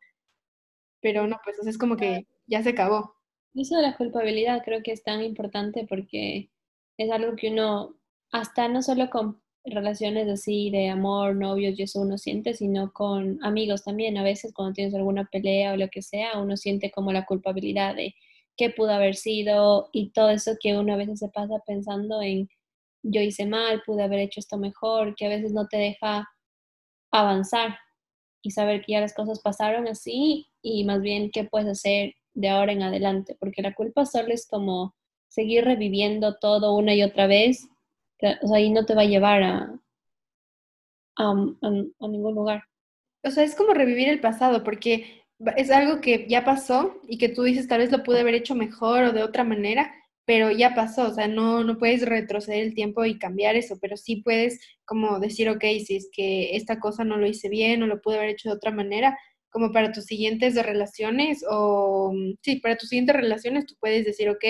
pero 1.03 1.27
no, 1.27 1.39
pues 1.45 1.59
es 1.67 1.77
como 1.77 1.97
que 1.97 2.27
ya 2.47 2.63
se 2.63 2.71
acabó. 2.71 3.15
Eso 3.55 3.77
de 3.77 3.83
la 3.83 3.97
culpabilidad 3.97 4.63
creo 4.65 4.83
que 4.83 4.93
es 4.93 5.03
tan 5.03 5.23
importante 5.23 5.85
porque 5.87 6.51
es 6.97 7.11
algo 7.11 7.37
que 7.37 7.51
uno, 7.51 7.97
hasta 8.31 8.69
no 8.69 8.83
solo 8.83 9.11
con 9.11 9.43
relaciones 9.65 10.29
así 10.29 10.71
de 10.71 10.89
amor, 10.89 11.37
novios 11.37 11.79
y 11.79 11.83
eso 11.83 12.01
uno 12.01 12.17
siente, 12.17 12.55
sino 12.55 12.93
con 12.93 13.39
amigos 13.43 13.85
también. 13.85 14.17
A 14.17 14.23
veces 14.23 14.53
cuando 14.55 14.73
tienes 14.75 14.95
alguna 14.95 15.29
pelea 15.31 15.73
o 15.73 15.77
lo 15.77 15.89
que 15.89 16.01
sea, 16.01 16.39
uno 16.39 16.57
siente 16.57 16.91
como 16.91 17.13
la 17.13 17.27
culpabilidad 17.27 17.97
de 17.97 18.15
qué 18.57 18.71
pudo 18.71 18.91
haber 18.91 19.17
sido 19.17 19.89
y 19.93 20.11
todo 20.11 20.31
eso 20.31 20.53
que 20.61 20.77
uno 20.77 20.95
a 20.95 20.97
veces 20.97 21.19
se 21.19 21.29
pasa 21.29 21.55
pensando 21.67 22.23
en 22.23 22.49
yo 23.03 23.21
hice 23.21 23.47
mal, 23.47 23.83
pude 23.87 24.03
haber 24.03 24.21
hecho 24.21 24.41
esto 24.41 24.59
mejor, 24.59 25.15
que 25.15 25.27
a 25.27 25.29
veces 25.29 25.53
no 25.53 25.69
te 25.69 25.77
deja 25.77 26.29
avanzar 27.13 27.79
y 28.43 28.51
saber 28.51 28.85
que 28.85 28.93
ya 28.93 29.01
las 29.01 29.15
cosas 29.15 29.41
pasaron 29.41 29.89
así 29.89 30.47
y 30.63 30.85
más 30.85 31.01
bien 31.03 31.31
qué 31.31 31.45
puedes 31.45 31.69
hacer 31.69 32.15
de 32.35 32.49
ahora 32.49 32.73
en 32.73 32.83
adelante, 32.83 33.37
porque 33.39 33.63
la 33.63 33.75
culpa 33.75 34.05
solo 34.07 34.33
es 34.33 34.47
como 34.49 34.95
seguir 35.29 35.65
reviviendo 35.65 36.37
todo 36.37 36.75
una 36.75 36.95
y 36.95 37.03
otra 37.03 37.27
vez, 37.27 37.69
o 38.43 38.47
sea, 38.49 38.57
ahí 38.57 38.71
no 38.71 38.85
te 38.87 38.95
va 38.95 39.03
a 39.03 39.07
llevar 39.07 39.43
a, 39.43 39.81
a, 41.17 41.31
a 41.31 42.09
ningún 42.09 42.35
lugar. 42.35 42.65
O 43.23 43.31
sea, 43.31 43.45
es 43.45 43.55
como 43.55 43.75
revivir 43.75 44.09
el 44.09 44.21
pasado, 44.21 44.63
porque 44.63 45.25
es 45.57 45.71
algo 45.71 46.01
que 46.01 46.27
ya 46.29 46.45
pasó 46.45 47.01
y 47.09 47.19
que 47.19 47.29
tú 47.29 47.43
dices 47.43 47.69
tal 47.69 47.81
vez 47.81 47.91
lo 47.93 48.03
pude 48.03 48.21
haber 48.21 48.35
hecho 48.35 48.55
mejor 48.55 49.05
o 49.05 49.13
de 49.13 49.23
otra 49.23 49.45
manera, 49.45 49.93
pero 50.25 50.51
ya 50.51 50.75
pasó, 50.75 51.09
o 51.09 51.15
sea, 51.15 51.29
no, 51.29 51.63
no 51.65 51.79
puedes 51.79 52.03
retroceder 52.03 52.65
el 52.65 52.75
tiempo 52.75 53.05
y 53.05 53.19
cambiar 53.19 53.55
eso, 53.57 53.79
pero 53.81 53.97
sí 53.97 54.17
puedes 54.23 54.61
como 54.85 55.21
decir, 55.21 55.49
ok, 55.51 55.63
si 55.85 55.97
es 55.97 56.09
que 56.13 56.57
esta 56.57 56.81
cosa 56.81 57.05
no 57.05 57.17
lo 57.17 57.27
hice 57.27 57.49
bien 57.49 57.83
o 57.83 57.87
lo 57.87 58.01
pude 58.01 58.17
haber 58.17 58.31
hecho 58.31 58.49
de 58.49 58.57
otra 58.57 58.73
manera, 58.73 59.17
como 59.51 59.73
para 59.73 59.93
tus 59.93 60.05
siguientes 60.05 60.55
relaciones 60.57 61.45
o, 61.49 62.13
mm, 62.15 62.35
sí, 62.43 62.57
para 62.57 62.77
tus 62.77 62.89
siguientes 62.89 63.17
relaciones 63.17 63.67
tú 63.67 63.75
puedes 63.81 64.05
decir, 64.05 64.29
ok, 64.31 64.45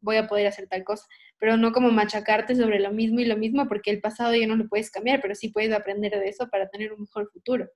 voy 0.00 0.16
a 0.16 0.26
poder 0.28 0.46
hacer 0.46 0.68
tal 0.68 0.84
cosa, 0.84 1.04
pero 1.38 1.56
no 1.56 1.72
como 1.72 1.90
machacarte 1.90 2.54
sobre 2.56 2.80
lo 2.80 2.92
mismo 2.92 3.20
y 3.20 3.24
lo 3.24 3.36
mismo, 3.36 3.66
porque 3.68 3.90
el 3.90 4.00
pasado 4.00 4.34
ya 4.34 4.46
no 4.46 4.56
lo 4.56 4.68
puedes 4.68 4.90
cambiar, 4.90 5.20
pero 5.22 5.34
sí 5.34 5.48
puedes 5.48 5.72
aprender 5.72 6.12
de 6.18 6.28
eso 6.28 6.48
para 6.50 6.68
tener 6.68 6.92
un 6.92 7.02
mejor 7.02 7.30
futuro. 7.32 7.68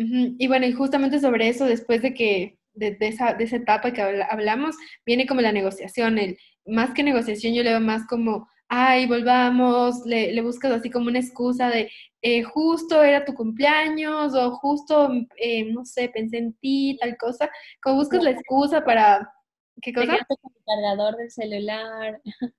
Y 0.00 0.46
bueno, 0.46 0.66
y 0.66 0.72
justamente 0.72 1.18
sobre 1.18 1.48
eso, 1.48 1.64
después 1.64 2.02
de 2.02 2.14
que 2.14 2.58
de, 2.74 2.96
esa, 3.00 3.34
de 3.34 3.44
esa 3.44 3.56
etapa 3.56 3.92
que 3.92 4.00
hablamos, 4.00 4.76
viene 5.04 5.26
como 5.26 5.40
la 5.40 5.52
negociación. 5.52 6.18
El, 6.18 6.38
más 6.66 6.94
que 6.94 7.02
negociación, 7.02 7.54
yo 7.54 7.62
le 7.64 7.70
veo 7.70 7.80
más 7.80 8.06
como, 8.06 8.48
ay, 8.68 9.06
volvamos, 9.06 10.06
le, 10.06 10.32
le 10.32 10.40
buscas 10.42 10.70
así 10.70 10.90
como 10.90 11.08
una 11.08 11.18
excusa 11.18 11.68
de, 11.70 11.90
eh, 12.20 12.42
justo 12.42 13.02
era 13.02 13.24
tu 13.24 13.32
cumpleaños 13.34 14.34
o 14.34 14.50
justo, 14.52 15.10
eh, 15.36 15.64
no 15.72 15.84
sé, 15.84 16.08
pensé 16.08 16.38
en 16.38 16.52
ti, 16.54 16.96
tal 17.00 17.16
cosa. 17.16 17.50
Como 17.82 17.96
buscas 17.96 18.22
la 18.22 18.30
excusa 18.30 18.84
para... 18.84 19.32
¿Qué 19.80 19.92
cosa? 19.92 20.14
el 20.14 20.64
cargador 20.66 21.16
del 21.16 21.30
celular. 21.30 22.20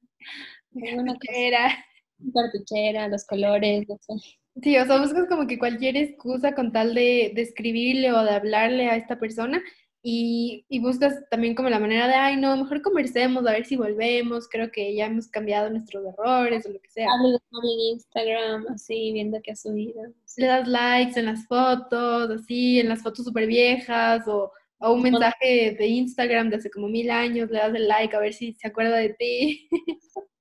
Una 0.71 1.13
cartuchera. 1.19 1.85
cartuchera, 2.33 3.07
los 3.09 3.25
colores, 3.25 3.87
no 3.89 3.97
sé. 3.99 4.38
Sí, 4.63 4.77
o 4.77 4.85
sea, 4.85 4.99
buscas 4.99 5.27
como 5.27 5.47
que 5.47 5.59
cualquier 5.59 5.97
excusa 5.97 6.55
con 6.55 6.71
tal 6.71 6.93
de, 6.93 7.31
de 7.35 7.41
escribirle 7.41 8.11
o 8.11 8.23
de 8.23 8.31
hablarle 8.31 8.89
a 8.89 8.95
esta 8.95 9.19
persona 9.19 9.61
y, 10.01 10.65
y, 10.69 10.79
buscas 10.79 11.13
también 11.29 11.55
como 11.55 11.69
la 11.69 11.79
manera 11.79 12.07
de, 12.07 12.13
ay, 12.13 12.37
no, 12.37 12.55
mejor 12.55 12.81
conversemos, 12.81 13.45
a 13.45 13.51
ver 13.51 13.65
si 13.65 13.75
volvemos, 13.75 14.47
creo 14.47 14.71
que 14.71 14.95
ya 14.95 15.07
hemos 15.07 15.27
cambiado 15.27 15.69
nuestros 15.69 16.05
errores 16.05 16.65
o 16.65 16.69
lo 16.69 16.79
que 16.79 16.89
sea. 16.89 17.05
en 17.05 17.79
Instagram, 17.95 18.65
así, 18.73 19.11
viendo 19.11 19.41
qué 19.43 19.51
ha 19.51 19.55
subido. 19.57 20.01
Le 20.37 20.45
das 20.45 20.67
likes 20.69 21.19
en 21.19 21.25
las 21.25 21.45
fotos, 21.47 22.29
así, 22.31 22.79
en 22.79 22.87
las 22.87 23.03
fotos 23.03 23.25
súper 23.25 23.45
viejas, 23.45 24.25
o, 24.25 24.53
o, 24.79 24.93
un 24.93 25.01
mensaje 25.01 25.75
de 25.77 25.87
Instagram 25.87 26.49
de 26.49 26.55
hace 26.55 26.71
como 26.71 26.87
mil 26.87 27.11
años, 27.11 27.49
le 27.51 27.59
das 27.59 27.75
el 27.75 27.87
like 27.89 28.15
a 28.15 28.19
ver 28.19 28.33
si 28.33 28.53
se 28.53 28.69
acuerda 28.69 28.95
de 28.95 29.09
ti. 29.09 29.69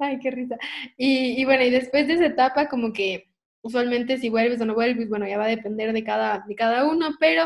ay, 0.00 0.18
qué 0.18 0.30
risa. 0.30 0.56
Y, 0.96 1.40
y 1.40 1.44
bueno, 1.44 1.62
y 1.64 1.70
después 1.70 2.06
de 2.06 2.14
esa 2.14 2.26
etapa, 2.26 2.68
como 2.68 2.92
que 2.92 3.32
usualmente 3.62 4.18
si 4.18 4.28
vuelves 4.28 4.60
o 4.60 4.66
no 4.66 4.74
vuelves, 4.74 5.08
bueno, 5.08 5.26
ya 5.26 5.38
va 5.38 5.44
a 5.44 5.48
depender 5.48 5.92
de 5.92 6.04
cada, 6.04 6.44
de 6.46 6.54
cada 6.54 6.84
uno, 6.84 7.10
pero 7.18 7.44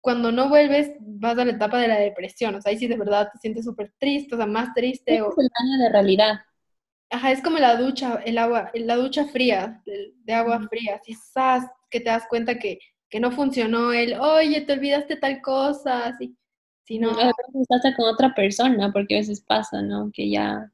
cuando 0.00 0.30
no 0.30 0.50
vuelves 0.50 0.92
vas 1.00 1.38
a 1.38 1.44
la 1.44 1.52
etapa 1.52 1.78
de 1.78 1.88
la 1.88 1.98
depresión, 1.98 2.54
o 2.54 2.60
sea, 2.60 2.70
ahí 2.70 2.78
sí 2.78 2.86
de 2.86 2.98
verdad 2.98 3.30
te 3.32 3.38
sientes 3.38 3.64
súper 3.64 3.92
triste, 3.98 4.34
o 4.34 4.38
sea, 4.38 4.46
más 4.46 4.74
triste. 4.74 5.22
o... 5.22 5.28
el 5.36 5.48
año 5.54 5.84
de 5.84 5.90
realidad. 5.90 6.40
Ajá, 7.10 7.32
es 7.32 7.42
como 7.42 7.58
la 7.58 7.76
ducha, 7.76 8.20
el 8.24 8.38
agua, 8.38 8.70
la 8.74 8.96
ducha 8.96 9.24
fría, 9.26 9.82
de, 9.86 10.34
agua 10.34 10.60
fría, 10.68 11.00
si 11.04 11.14
sabes 11.14 11.64
que 11.90 12.00
te 12.00 12.10
das 12.10 12.26
cuenta 12.28 12.58
que, 12.58 12.78
que, 13.08 13.20
no 13.20 13.30
funcionó 13.30 13.92
el, 13.92 14.18
oye, 14.18 14.60
te 14.62 14.72
olvidaste 14.72 15.16
tal 15.16 15.40
cosa, 15.40 16.06
así. 16.06 16.36
Si 16.82 16.98
no... 16.98 17.10
A 17.10 17.14
veces 17.14 17.34
estás 17.70 17.94
con 17.96 18.06
otra 18.06 18.34
persona, 18.34 18.92
porque 18.92 19.14
a 19.14 19.18
veces 19.18 19.40
pasa, 19.40 19.80
¿no? 19.80 20.10
Que 20.12 20.28
ya... 20.28 20.70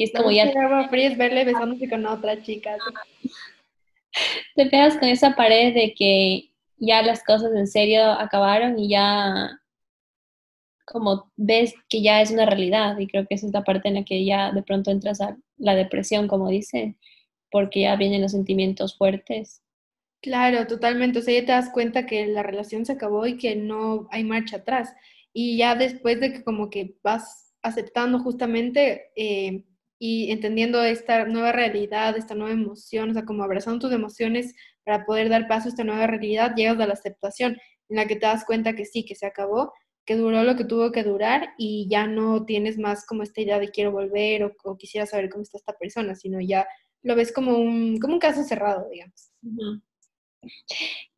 Y 0.00 0.04
es 0.04 0.12
como 0.14 0.30
ya... 0.30 0.44
El 0.44 0.56
agua 0.56 0.88
fría 0.88 1.08
es 1.08 1.18
verle 1.18 1.44
besándose 1.44 1.86
con 1.86 2.06
otra 2.06 2.42
chica. 2.42 2.74
Te 4.54 4.64
pegas 4.64 4.96
con 4.96 5.10
esa 5.10 5.36
pared 5.36 5.74
de 5.74 5.92
que 5.92 6.52
ya 6.78 7.02
las 7.02 7.22
cosas 7.22 7.52
en 7.54 7.66
serio 7.66 8.04
acabaron 8.12 8.78
y 8.78 8.88
ya 8.88 9.60
como 10.86 11.30
ves 11.36 11.74
que 11.90 12.00
ya 12.00 12.22
es 12.22 12.30
una 12.30 12.46
realidad 12.46 12.98
y 12.98 13.08
creo 13.08 13.26
que 13.26 13.34
esa 13.34 13.46
es 13.46 13.52
la 13.52 13.62
parte 13.62 13.88
en 13.88 13.96
la 13.96 14.04
que 14.04 14.24
ya 14.24 14.52
de 14.52 14.62
pronto 14.62 14.90
entras 14.90 15.20
a 15.20 15.36
la 15.58 15.74
depresión, 15.74 16.28
como 16.28 16.48
dicen, 16.48 16.98
porque 17.50 17.82
ya 17.82 17.94
vienen 17.96 18.22
los 18.22 18.32
sentimientos 18.32 18.96
fuertes. 18.96 19.62
Claro, 20.22 20.66
totalmente. 20.66 21.18
O 21.18 21.22
sea, 21.22 21.38
ya 21.38 21.44
te 21.44 21.52
das 21.52 21.68
cuenta 21.74 22.06
que 22.06 22.26
la 22.26 22.42
relación 22.42 22.86
se 22.86 22.92
acabó 22.92 23.26
y 23.26 23.36
que 23.36 23.54
no 23.54 24.08
hay 24.10 24.24
marcha 24.24 24.56
atrás. 24.56 24.94
Y 25.34 25.58
ya 25.58 25.74
después 25.74 26.20
de 26.20 26.32
que 26.32 26.42
como 26.42 26.70
que 26.70 26.94
vas 27.02 27.52
aceptando 27.60 28.18
justamente 28.20 29.10
eh, 29.14 29.64
y 30.02 30.32
entendiendo 30.32 30.82
esta 30.82 31.26
nueva 31.26 31.52
realidad, 31.52 32.16
esta 32.16 32.34
nueva 32.34 32.54
emoción, 32.54 33.10
o 33.10 33.12
sea, 33.12 33.26
como 33.26 33.44
abrazando 33.44 33.80
tus 33.80 33.92
emociones 33.92 34.54
para 34.82 35.04
poder 35.04 35.28
dar 35.28 35.46
paso 35.46 35.68
a 35.68 35.70
esta 35.70 35.84
nueva 35.84 36.06
realidad, 36.06 36.54
llegas 36.56 36.80
a 36.80 36.86
la 36.86 36.94
aceptación 36.94 37.58
en 37.90 37.96
la 37.96 38.06
que 38.06 38.16
te 38.16 38.24
das 38.24 38.46
cuenta 38.46 38.74
que 38.74 38.86
sí, 38.86 39.04
que 39.04 39.14
se 39.14 39.26
acabó, 39.26 39.74
que 40.06 40.16
duró 40.16 40.42
lo 40.42 40.56
que 40.56 40.64
tuvo 40.64 40.90
que 40.90 41.04
durar 41.04 41.50
y 41.58 41.86
ya 41.90 42.06
no 42.06 42.46
tienes 42.46 42.78
más 42.78 43.04
como 43.06 43.22
esta 43.22 43.42
idea 43.42 43.58
de 43.58 43.68
quiero 43.68 43.92
volver 43.92 44.54
o, 44.64 44.76
quisiera 44.78 45.06
saber 45.06 45.28
cómo 45.28 45.42
está 45.42 45.58
esta 45.58 45.76
persona, 45.76 46.14
sino 46.14 46.40
ya 46.40 46.66
lo 47.02 47.14
ves 47.14 47.30
como 47.30 47.58
un, 47.58 47.98
como 48.00 48.14
un 48.14 48.20
caso 48.20 48.42
cerrado, 48.42 48.88
digamos. 48.90 49.30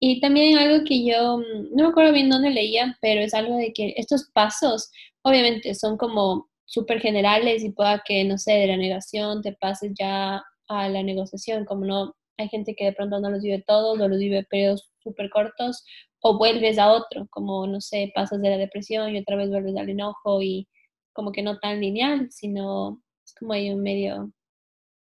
Y 0.00 0.20
también 0.20 0.58
algo 0.58 0.84
que 0.84 1.06
yo, 1.06 1.38
mm, 1.38 1.76
no 1.76 1.84
me 1.84 1.90
acuerdo 1.90 2.12
bien 2.12 2.28
dónde 2.28 2.50
leía, 2.50 2.98
pero 3.00 3.20
es 3.20 3.32
algo 3.32 3.56
de 3.58 3.72
que 3.72 3.94
estos 3.96 4.28
pasos, 4.34 4.90
obviamente, 5.22 5.72
son 5.76 5.96
como 5.96 6.50
súper 6.72 7.00
generales 7.00 7.62
y 7.62 7.70
pueda 7.70 8.02
que, 8.04 8.24
no 8.24 8.38
sé, 8.38 8.52
de 8.52 8.66
la 8.66 8.78
negación 8.78 9.42
te 9.42 9.52
pases 9.52 9.92
ya 9.98 10.42
a 10.68 10.88
la 10.88 11.02
negociación, 11.02 11.66
como 11.66 11.84
no, 11.84 12.14
hay 12.38 12.48
gente 12.48 12.74
que 12.74 12.86
de 12.86 12.94
pronto 12.94 13.20
no 13.20 13.28
los 13.30 13.42
vive 13.42 13.62
todos 13.66 14.00
o 14.00 14.08
los 14.08 14.18
vive 14.18 14.44
periodos 14.44 14.90
súper 15.02 15.28
cortos 15.28 15.84
o 16.22 16.38
vuelves 16.38 16.78
a 16.78 16.90
otro, 16.92 17.26
como, 17.30 17.66
no 17.66 17.80
sé, 17.82 18.10
pasas 18.14 18.40
de 18.40 18.48
la 18.48 18.56
depresión 18.56 19.14
y 19.14 19.18
otra 19.18 19.36
vez 19.36 19.50
vuelves 19.50 19.76
al 19.76 19.90
enojo 19.90 20.40
y 20.40 20.66
como 21.12 21.30
que 21.30 21.42
no 21.42 21.58
tan 21.58 21.80
lineal, 21.80 22.30
sino 22.30 23.02
es 23.26 23.34
como 23.38 23.52
hay 23.52 23.70
un 23.70 23.82
medio 23.82 24.32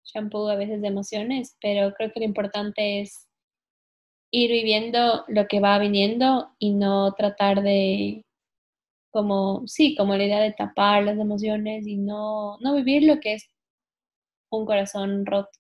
shampoo 0.06 0.48
a 0.50 0.56
veces 0.56 0.82
de 0.82 0.88
emociones, 0.88 1.56
pero 1.62 1.94
creo 1.94 2.12
que 2.12 2.20
lo 2.22 2.26
importante 2.26 3.02
es 3.02 3.28
ir 4.32 4.50
viviendo 4.50 5.24
lo 5.28 5.48
que 5.48 5.60
va 5.60 5.78
viniendo 5.78 6.50
y 6.58 6.74
no 6.74 7.14
tratar 7.14 7.62
de 7.62 8.26
como, 9.14 9.64
sí, 9.68 9.96
como 9.96 10.16
la 10.18 10.26
idea 10.26 10.42
de 10.42 10.54
tapar 10.54 11.04
las 11.04 11.20
emociones 11.20 11.88
y 11.88 11.98
no, 11.98 12.58
no 12.60 12.76
vivir 12.76 13.04
lo 13.04 13.20
que 13.20 13.36
es 13.36 13.50
un 14.50 14.66
corazón 14.66 15.26
roto. 15.26 15.52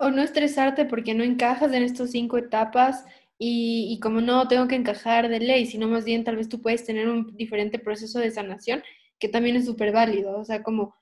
O 0.00 0.10
no 0.10 0.22
estresarte 0.22 0.84
porque 0.84 1.14
no 1.14 1.24
encajas 1.24 1.72
en 1.72 1.82
estas 1.82 2.10
cinco 2.10 2.38
etapas 2.38 3.04
y, 3.38 3.88
y, 3.90 4.00
como 4.00 4.20
no 4.20 4.48
tengo 4.48 4.68
que 4.68 4.74
encajar 4.74 5.28
de 5.28 5.40
ley, 5.40 5.66
sino 5.66 5.88
más 5.88 6.04
bien 6.04 6.24
tal 6.24 6.36
vez 6.36 6.48
tú 6.48 6.60
puedes 6.60 6.84
tener 6.84 7.08
un 7.08 7.36
diferente 7.36 7.78
proceso 7.78 8.18
de 8.18 8.30
sanación 8.30 8.82
que 9.18 9.28
también 9.28 9.56
es 9.56 9.66
súper 9.66 9.92
válido. 9.92 10.38
O 10.38 10.44
sea, 10.44 10.62
como 10.62 10.94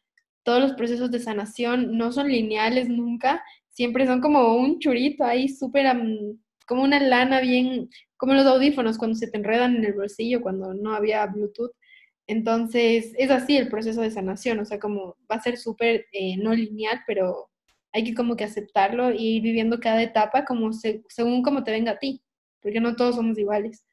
todos 0.45 0.61
los 0.61 0.73
procesos 0.75 1.11
de 1.11 1.19
sanación 1.19 1.97
no 1.99 2.13
son 2.13 2.29
lineales 2.29 2.89
nunca, 2.89 3.43
siempre 3.71 4.07
son 4.07 4.21
como 4.21 4.57
un 4.57 4.79
churito 4.79 5.25
ahí 5.25 5.49
súper, 5.49 5.87
como 6.67 6.83
una 6.83 7.01
lana 7.01 7.41
bien 7.41 7.89
como 8.17 8.35
los 8.35 8.47
audífonos 8.47 8.99
cuando 8.99 9.17
se 9.17 9.29
te 9.29 9.37
enredan 9.37 9.77
en 9.77 9.85
el 9.85 9.95
bolsillo, 9.95 10.41
cuando 10.43 10.75
no 10.75 10.95
había 10.95 11.27
Bluetooth. 11.27 11.73
Entonces, 12.27 13.13
es 13.19 13.31
así 13.31 13.57
el 13.57 13.69
proceso 13.69 14.01
de 14.01 14.11
sanación, 14.11 14.59
o 14.59 14.65
sea, 14.65 14.79
como 14.81 15.17
va 15.31 15.37
a 15.37 15.43
ser 15.43 15.59
súper 15.59 16.07
eh, 16.13 16.37
no 16.39 16.53
lineal, 16.55 17.01
pero 17.07 17.51
hay 17.93 18.05
que 18.05 18.15
como 18.15 18.37
que 18.37 18.45
aceptarlo 18.45 19.13
y 19.13 19.37
ir 19.37 19.43
viviendo 19.43 19.81
cada 19.81 20.03
etapa 20.03 20.45
como 20.45 20.71
según 20.73 21.43
como 21.43 21.65
te 21.65 21.71
venga 21.71 21.93
a 21.93 21.99
ti, 21.99 22.23
porque 22.61 22.81
no 22.81 22.97
todos 22.97 23.17
somos 23.17 23.39
iguales. 23.39 23.85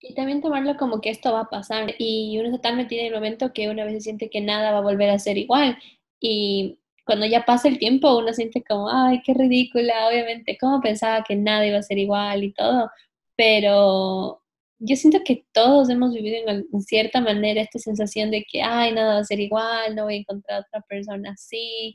Y 0.00 0.14
también 0.14 0.42
tomarlo 0.42 0.76
como 0.76 1.00
que 1.00 1.10
esto 1.10 1.32
va 1.32 1.42
a 1.42 1.50
pasar 1.50 1.94
y 1.98 2.38
uno 2.38 2.48
está 2.48 2.70
tan 2.70 2.76
metido 2.76 3.02
en 3.02 3.08
el 3.08 3.14
momento 3.14 3.52
que 3.52 3.68
una 3.70 3.84
vez 3.84 3.94
se 3.94 4.00
siente 4.02 4.30
que 4.30 4.40
nada 4.40 4.72
va 4.72 4.78
a 4.78 4.82
volver 4.82 5.10
a 5.10 5.18
ser 5.18 5.38
igual 5.38 5.78
y 6.20 6.78
cuando 7.06 7.26
ya 7.26 7.44
pasa 7.44 7.68
el 7.68 7.78
tiempo 7.78 8.18
uno 8.18 8.32
siente 8.34 8.62
como, 8.64 8.90
ay, 8.90 9.22
qué 9.24 9.32
ridícula, 9.34 10.08
obviamente, 10.08 10.58
¿cómo 10.60 10.80
pensaba 10.80 11.24
que 11.24 11.36
nada 11.36 11.66
iba 11.66 11.78
a 11.78 11.82
ser 11.82 11.98
igual 11.98 12.44
y 12.44 12.52
todo? 12.52 12.90
pero 13.36 14.42
yo 14.78 14.96
siento 14.96 15.20
que 15.24 15.46
todos 15.52 15.88
hemos 15.90 16.12
vivido 16.14 16.36
en, 16.48 16.82
cierta 16.82 17.20
manera 17.20 17.60
esta 17.60 17.78
sensación 17.78 18.30
de 18.30 18.44
que, 18.50 18.62
ay, 18.62 18.92
nada 18.92 19.14
va 19.14 19.20
a 19.20 19.24
ser 19.24 19.40
igual, 19.40 19.94
no 19.94 20.04
voy 20.04 20.14
a 20.14 20.18
encontrar 20.18 20.60
otra 20.62 20.80
persona 20.82 21.32
así, 21.32 21.94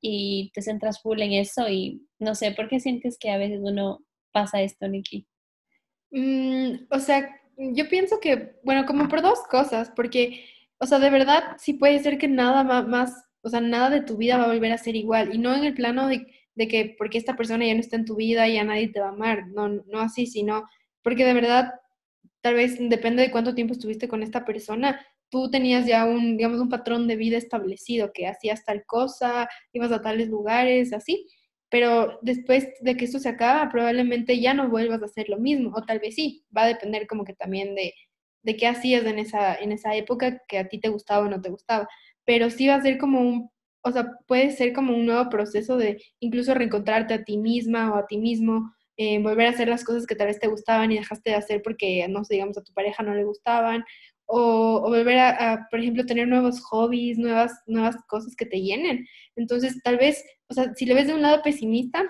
y 0.00 0.50
te 0.54 0.62
centras 0.62 1.00
full 1.02 1.20
en 1.20 1.32
eso 1.32 1.68
y 1.68 2.06
no 2.18 2.34
sé, 2.34 2.52
¿por 2.52 2.68
qué 2.68 2.78
sientes 2.80 3.18
que 3.18 3.30
a 3.30 3.38
veces 3.38 3.60
uno 3.62 4.04
pasa 4.32 4.62
esto, 4.62 4.86
Nikki? 4.86 5.26
Mm, 6.10 6.86
o 6.90 6.98
sea, 7.00 7.40
yo 7.56 7.88
pienso 7.88 8.20
que, 8.20 8.54
bueno, 8.62 8.86
como 8.86 9.08
por 9.08 9.22
dos 9.22 9.40
cosas, 9.50 9.90
porque, 9.96 10.44
o 10.78 10.86
sea, 10.86 10.98
de 10.98 11.10
verdad 11.10 11.56
sí 11.58 11.74
puede 11.74 11.98
ser 12.00 12.18
que 12.18 12.28
nada 12.28 12.62
más, 12.82 13.12
o 13.46 13.50
sea, 13.50 13.60
nada 13.60 13.90
de 13.90 14.02
tu 14.02 14.16
vida 14.16 14.36
va 14.38 14.44
a 14.44 14.48
volver 14.48 14.72
a 14.72 14.78
ser 14.78 14.96
igual, 14.96 15.34
y 15.34 15.38
no 15.38 15.54
en 15.54 15.64
el 15.64 15.74
plano 15.74 16.08
de 16.08 16.26
de 16.56 16.68
que 16.68 16.96
porque 16.98 17.18
esta 17.18 17.36
persona 17.36 17.66
ya 17.66 17.74
no 17.74 17.80
está 17.80 17.96
en 17.96 18.04
tu 18.06 18.16
vida, 18.16 18.48
ya 18.48 18.64
nadie 18.64 18.88
te 18.88 19.00
va 19.00 19.06
a 19.06 19.10
amar, 19.10 19.46
no, 19.48 19.68
no 19.68 20.00
así, 20.00 20.26
sino 20.26 20.64
porque 21.02 21.24
de 21.24 21.34
verdad, 21.34 21.70
tal 22.40 22.54
vez 22.54 22.76
depende 22.80 23.22
de 23.22 23.30
cuánto 23.30 23.54
tiempo 23.54 23.74
estuviste 23.74 24.08
con 24.08 24.22
esta 24.22 24.44
persona, 24.44 25.06
tú 25.28 25.50
tenías 25.50 25.86
ya 25.86 26.06
un, 26.06 26.36
digamos, 26.36 26.60
un 26.60 26.68
patrón 26.70 27.06
de 27.08 27.16
vida 27.16 27.36
establecido, 27.36 28.12
que 28.12 28.26
hacías 28.26 28.64
tal 28.64 28.84
cosa, 28.86 29.48
ibas 29.72 29.92
a 29.92 30.02
tales 30.02 30.28
lugares, 30.28 30.92
así, 30.92 31.26
pero 31.68 32.18
después 32.22 32.68
de 32.80 32.96
que 32.96 33.04
esto 33.04 33.18
se 33.18 33.28
acaba, 33.28 33.68
probablemente 33.70 34.40
ya 34.40 34.54
no 34.54 34.70
vuelvas 34.70 35.02
a 35.02 35.06
hacer 35.06 35.28
lo 35.28 35.38
mismo, 35.38 35.72
o 35.76 35.84
tal 35.84 35.98
vez 35.98 36.14
sí, 36.14 36.44
va 36.56 36.62
a 36.64 36.68
depender 36.68 37.06
como 37.06 37.24
que 37.24 37.34
también 37.34 37.74
de, 37.74 37.92
de 38.42 38.56
qué 38.56 38.66
hacías 38.66 39.04
en 39.04 39.18
esa, 39.18 39.56
en 39.56 39.72
esa 39.72 39.94
época 39.94 40.42
que 40.48 40.58
a 40.58 40.68
ti 40.68 40.80
te 40.80 40.88
gustaba 40.88 41.26
o 41.26 41.30
no 41.30 41.40
te 41.42 41.50
gustaba, 41.50 41.86
pero 42.26 42.50
sí 42.50 42.68
va 42.68 42.74
a 42.76 42.82
ser 42.82 42.98
como 42.98 43.20
un 43.20 43.50
o 43.86 43.92
sea, 43.92 44.18
puede 44.26 44.50
ser 44.50 44.72
como 44.72 44.94
un 44.96 45.06
nuevo 45.06 45.30
proceso 45.30 45.76
de 45.76 46.02
incluso 46.18 46.54
reencontrarte 46.54 47.14
a 47.14 47.22
ti 47.24 47.38
misma 47.38 47.92
o 47.92 47.96
a 47.96 48.06
ti 48.06 48.18
mismo, 48.18 48.72
eh, 48.96 49.22
volver 49.22 49.46
a 49.46 49.50
hacer 49.50 49.68
las 49.68 49.84
cosas 49.84 50.06
que 50.06 50.16
tal 50.16 50.26
vez 50.26 50.40
te 50.40 50.48
gustaban 50.48 50.90
y 50.90 50.96
dejaste 50.96 51.30
de 51.30 51.36
hacer 51.36 51.62
porque, 51.62 52.04
no 52.08 52.24
sé, 52.24 52.34
digamos, 52.34 52.58
a 52.58 52.64
tu 52.64 52.72
pareja 52.72 53.04
no 53.04 53.14
le 53.14 53.22
gustaban, 53.22 53.84
o, 54.26 54.80
volver 54.80 55.18
a, 55.20 55.68
por 55.70 55.78
ejemplo, 55.78 56.04
tener 56.04 56.26
nuevos 56.26 56.60
hobbies, 56.62 57.16
nuevas, 57.16 57.52
nuevas 57.66 57.96
cosas 58.08 58.34
que 58.34 58.46
te 58.46 58.60
llenen. 58.60 59.06
Entonces, 59.36 59.80
tal 59.84 59.98
vez, 59.98 60.24
o 60.48 60.54
sea, 60.54 60.74
si 60.74 60.84
le 60.84 60.94
ves 60.94 61.06
de 61.06 61.14
un 61.14 61.22
lado 61.22 61.42
pesimista, 61.42 62.04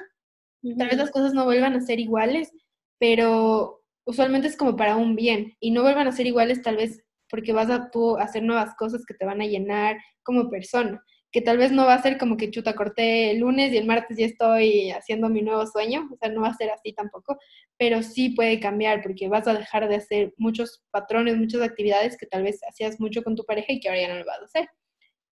tal 0.78 0.88
vez 0.88 0.96
las 0.96 1.11
cosas 1.11 1.35
no 1.35 1.44
vuelvan 1.44 1.75
a 1.75 1.82
ser 1.82 2.00
iguales, 2.00 2.52
pero 2.99 3.82
usualmente 4.06 4.49
es 4.49 4.56
como 4.56 4.76
para 4.76 4.96
un 4.96 5.14
bien, 5.14 5.54
y 5.61 5.73
no 5.73 5.82
vuelvan 5.82 6.08
a 6.08 6.12
ser 6.12 6.26
iguales 6.26 6.62
tal 6.62 6.76
vez 6.76 7.04
porque 7.28 7.52
vas 7.52 7.71
a 7.71 7.90
tú 7.90 8.16
hacer 8.18 8.42
nuevas 8.42 8.75
cosas 8.76 9.04
que 9.06 9.14
te 9.14 9.25
van 9.26 9.40
a 9.40 9.47
llenar 9.47 9.97
como 10.23 10.50
persona 10.50 11.02
que 11.37 11.42
tal 11.42 11.59
vez 11.59 11.71
no 11.71 11.85
va 11.85 11.92
a 11.92 12.02
ser 12.02 12.16
como 12.16 12.38
que 12.38 12.50
chuta, 12.50 12.75
corté 12.75 13.30
el 13.30 13.40
lunes 13.40 13.71
y 13.71 13.76
el 13.76 13.87
martes 13.87 14.16
ya 14.16 14.25
estoy 14.25 14.90
haciendo 14.90 15.28
mi 15.28 15.42
nuevo 15.42 15.66
sueño, 15.66 16.09
o 16.11 16.16
sea, 16.16 16.30
no 16.30 16.40
va 16.40 16.49
a 16.49 16.54
ser 16.54 16.71
así 16.71 16.95
tampoco, 16.95 17.37
pero 17.76 18.02
sí 18.02 18.30
puede 18.30 18.59
cambiar 18.59 19.02
porque 19.02 19.28
vas 19.28 19.47
a 19.47 19.52
dejar 19.52 19.87
de 19.87 19.97
hacer 19.97 20.33
muchos 20.38 20.83
patrones, 20.90 21.37
muchas 21.37 21.61
actividades 21.61 22.16
que 22.16 22.25
tal 22.25 22.42
vez 22.42 22.61
hacías 22.66 22.99
mucho 23.00 23.23
con 23.23 23.37
tu 23.37 23.45
pareja 23.45 23.71
y 23.71 23.80
que 23.80 23.88
ahora 23.90 24.00
ya 24.00 24.09
no 24.09 24.18
lo 24.21 24.25
vas 24.25 24.40
a 24.40 24.45
hacer. 24.45 24.68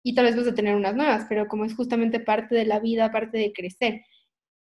Y 0.02 0.14
tal 0.14 0.24
vez 0.24 0.36
vas 0.36 0.46
a 0.48 0.54
tener 0.54 0.74
unas 0.74 0.96
nuevas, 0.96 1.26
pero 1.28 1.46
como 1.48 1.66
es 1.66 1.74
justamente 1.74 2.18
parte 2.18 2.54
de 2.54 2.64
la 2.64 2.80
vida, 2.80 3.12
parte 3.12 3.36
de 3.36 3.52
crecer. 3.52 4.00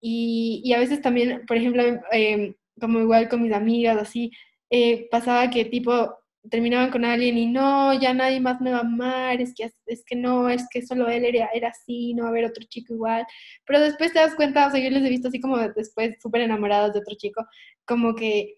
Y, 0.00 0.62
y 0.64 0.73
a 0.73 0.78
veces 0.78 1.02
también, 1.02 1.45
por 1.47 1.59
ejemplo, 1.59 1.83
em, 2.12 2.54
como 2.80 3.00
igual 3.00 3.28
con 3.28 3.42
mis 3.42 3.52
amigas, 3.52 3.99
así, 3.99 4.30
eh, 4.71 5.06
pasaba 5.11 5.50
que 5.50 5.66
tipo 5.66 6.16
terminaban 6.50 6.91
con 6.91 7.05
alguien 7.05 7.38
y 7.38 7.47
no, 7.47 7.93
ya 7.99 8.15
nadie 8.15 8.41
más 8.41 8.61
me 8.61 8.73
va 8.73 8.79
a 8.79 8.81
amar, 8.81 9.41
es 9.41 9.55
que, 9.55 9.71
es 9.87 10.05
que 10.07 10.17
no, 10.17 10.49
es 10.49 10.67
que 10.71 10.83
solo 10.87 11.09
él 11.09 11.25
era, 11.25 11.49
era 11.55 11.69
así, 11.69 12.15
no 12.15 12.25
va 12.25 12.29
a 12.29 12.33
haber 12.33 12.45
otro 12.47 12.65
chico 12.69 12.95
igual. 12.95 13.26
Pero 13.67 13.81
después 13.81 14.12
te 14.12 14.19
das 14.21 14.35
cuenta, 14.35 14.67
o 14.67 14.71
sea, 14.71 14.81
yo 14.81 14.91
les 14.91 15.05
he 15.05 15.09
visto 15.11 15.29
así 15.29 15.41
como 15.41 15.59
después 15.59 16.17
súper 16.21 16.43
enamorados 16.43 16.93
de 16.93 17.00
otro 17.00 17.15
chico, 17.17 17.45
como 17.87 18.15
que, 18.15 18.57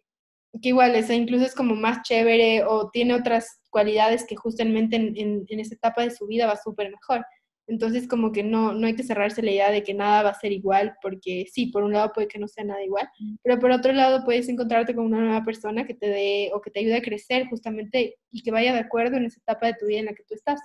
que 0.62 0.71
igual, 0.71 0.95
esa 0.97 1.14
incluso 1.14 1.45
es 1.45 1.54
como 1.54 1.75
más 1.75 2.02
chévere 2.02 2.64
o 2.64 2.90
tiene 2.90 3.14
otras 3.14 3.61
cualidades 3.71 4.25
que 4.26 4.37
justamente 4.37 4.97
en, 4.97 5.16
en, 5.16 5.45
en 5.49 5.61
esa 5.61 5.75
etapa 5.75 6.02
de 6.02 6.11
su 6.11 6.26
vida 6.26 6.47
va 6.47 6.57
súper 6.57 6.90
mejor. 6.90 7.25
Entonces, 7.68 8.08
como 8.08 8.32
que 8.32 8.42
no, 8.42 8.72
no 8.72 8.87
hay 8.87 8.96
que 8.96 9.02
cerrarse 9.02 9.42
la 9.42 9.50
idea 9.50 9.70
de 9.70 9.82
que 9.82 9.92
nada 9.92 10.22
va 10.22 10.30
a 10.30 10.40
ser 10.40 10.52
igual, 10.52 10.94
porque 11.02 11.46
sí, 11.52 11.66
por 11.66 11.84
un 11.84 11.92
lado 11.92 12.12
puede 12.14 12.26
que 12.26 12.38
no 12.38 12.48
sea 12.48 12.64
nada 12.64 12.82
igual, 12.82 13.08
pero 13.42 13.58
por 13.60 13.70
otro 13.70 13.92
lado 13.92 14.25
puedes 14.25 14.48
encontrarte 14.48 14.94
con 14.94 15.04
una 15.04 15.20
nueva 15.20 15.44
persona 15.44 15.87
que 15.87 15.94
te 15.94 16.08
dé 16.08 16.50
o 16.54 16.62
que 16.62 16.70
te 16.70 16.80
ayude 16.80 16.96
a 16.96 17.02
crecer 17.02 17.46
justamente 17.48 18.16
y 18.32 18.42
que 18.42 18.50
vaya 18.50 18.72
de 18.72 18.80
acuerdo 18.80 19.18
en 19.18 19.26
esa 19.26 19.40
etapa 19.40 19.66
de 19.66 19.75
tu 19.75 19.87
vida 19.87 20.00
en 20.00 20.06
la 20.06 20.14
que 20.14 20.25
tú 20.25 20.34
estás. 20.34 20.60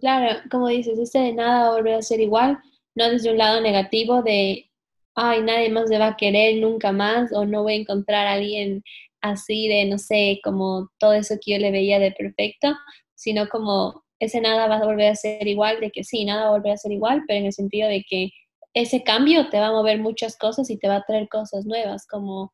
Claro, 0.00 0.40
como 0.50 0.68
dices, 0.68 0.98
este 0.98 1.18
de 1.18 1.32
nada 1.34 1.72
volver 1.72 1.94
a 1.94 2.02
ser 2.02 2.20
igual, 2.20 2.58
no 2.94 3.10
desde 3.10 3.30
un 3.30 3.38
lado 3.38 3.60
negativo 3.60 4.22
de, 4.22 4.70
ay, 5.14 5.42
nadie 5.42 5.68
más 5.68 5.90
me 5.90 5.98
va 5.98 6.08
a 6.08 6.16
querer 6.16 6.60
nunca 6.60 6.92
más 6.92 7.30
o 7.32 7.44
no 7.44 7.62
voy 7.62 7.74
a 7.74 7.76
encontrar 7.76 8.26
a 8.26 8.32
alguien 8.32 8.82
así 9.20 9.68
de, 9.68 9.84
no 9.84 9.98
sé, 9.98 10.40
como 10.42 10.90
todo 10.98 11.12
eso 11.12 11.34
que 11.44 11.52
yo 11.52 11.58
le 11.58 11.70
veía 11.70 11.98
de 11.98 12.12
perfecto, 12.12 12.74
sino 13.14 13.48
como 13.48 14.02
ese 14.20 14.40
nada 14.40 14.68
va 14.68 14.76
a 14.76 14.84
volver 14.84 15.08
a 15.08 15.16
ser 15.16 15.48
igual, 15.48 15.80
de 15.80 15.90
que 15.90 16.04
sí, 16.04 16.24
nada 16.24 16.42
va 16.42 16.48
a 16.48 16.58
volver 16.58 16.72
a 16.72 16.76
ser 16.76 16.92
igual, 16.92 17.24
pero 17.26 17.40
en 17.40 17.46
el 17.46 17.52
sentido 17.52 17.88
de 17.88 18.04
que 18.08 18.30
ese 18.74 19.02
cambio 19.02 19.48
te 19.48 19.58
va 19.58 19.68
a 19.68 19.72
mover 19.72 19.98
muchas 19.98 20.36
cosas 20.36 20.70
y 20.70 20.78
te 20.78 20.88
va 20.88 20.96
a 20.96 21.04
traer 21.04 21.28
cosas 21.28 21.64
nuevas, 21.64 22.06
como 22.06 22.52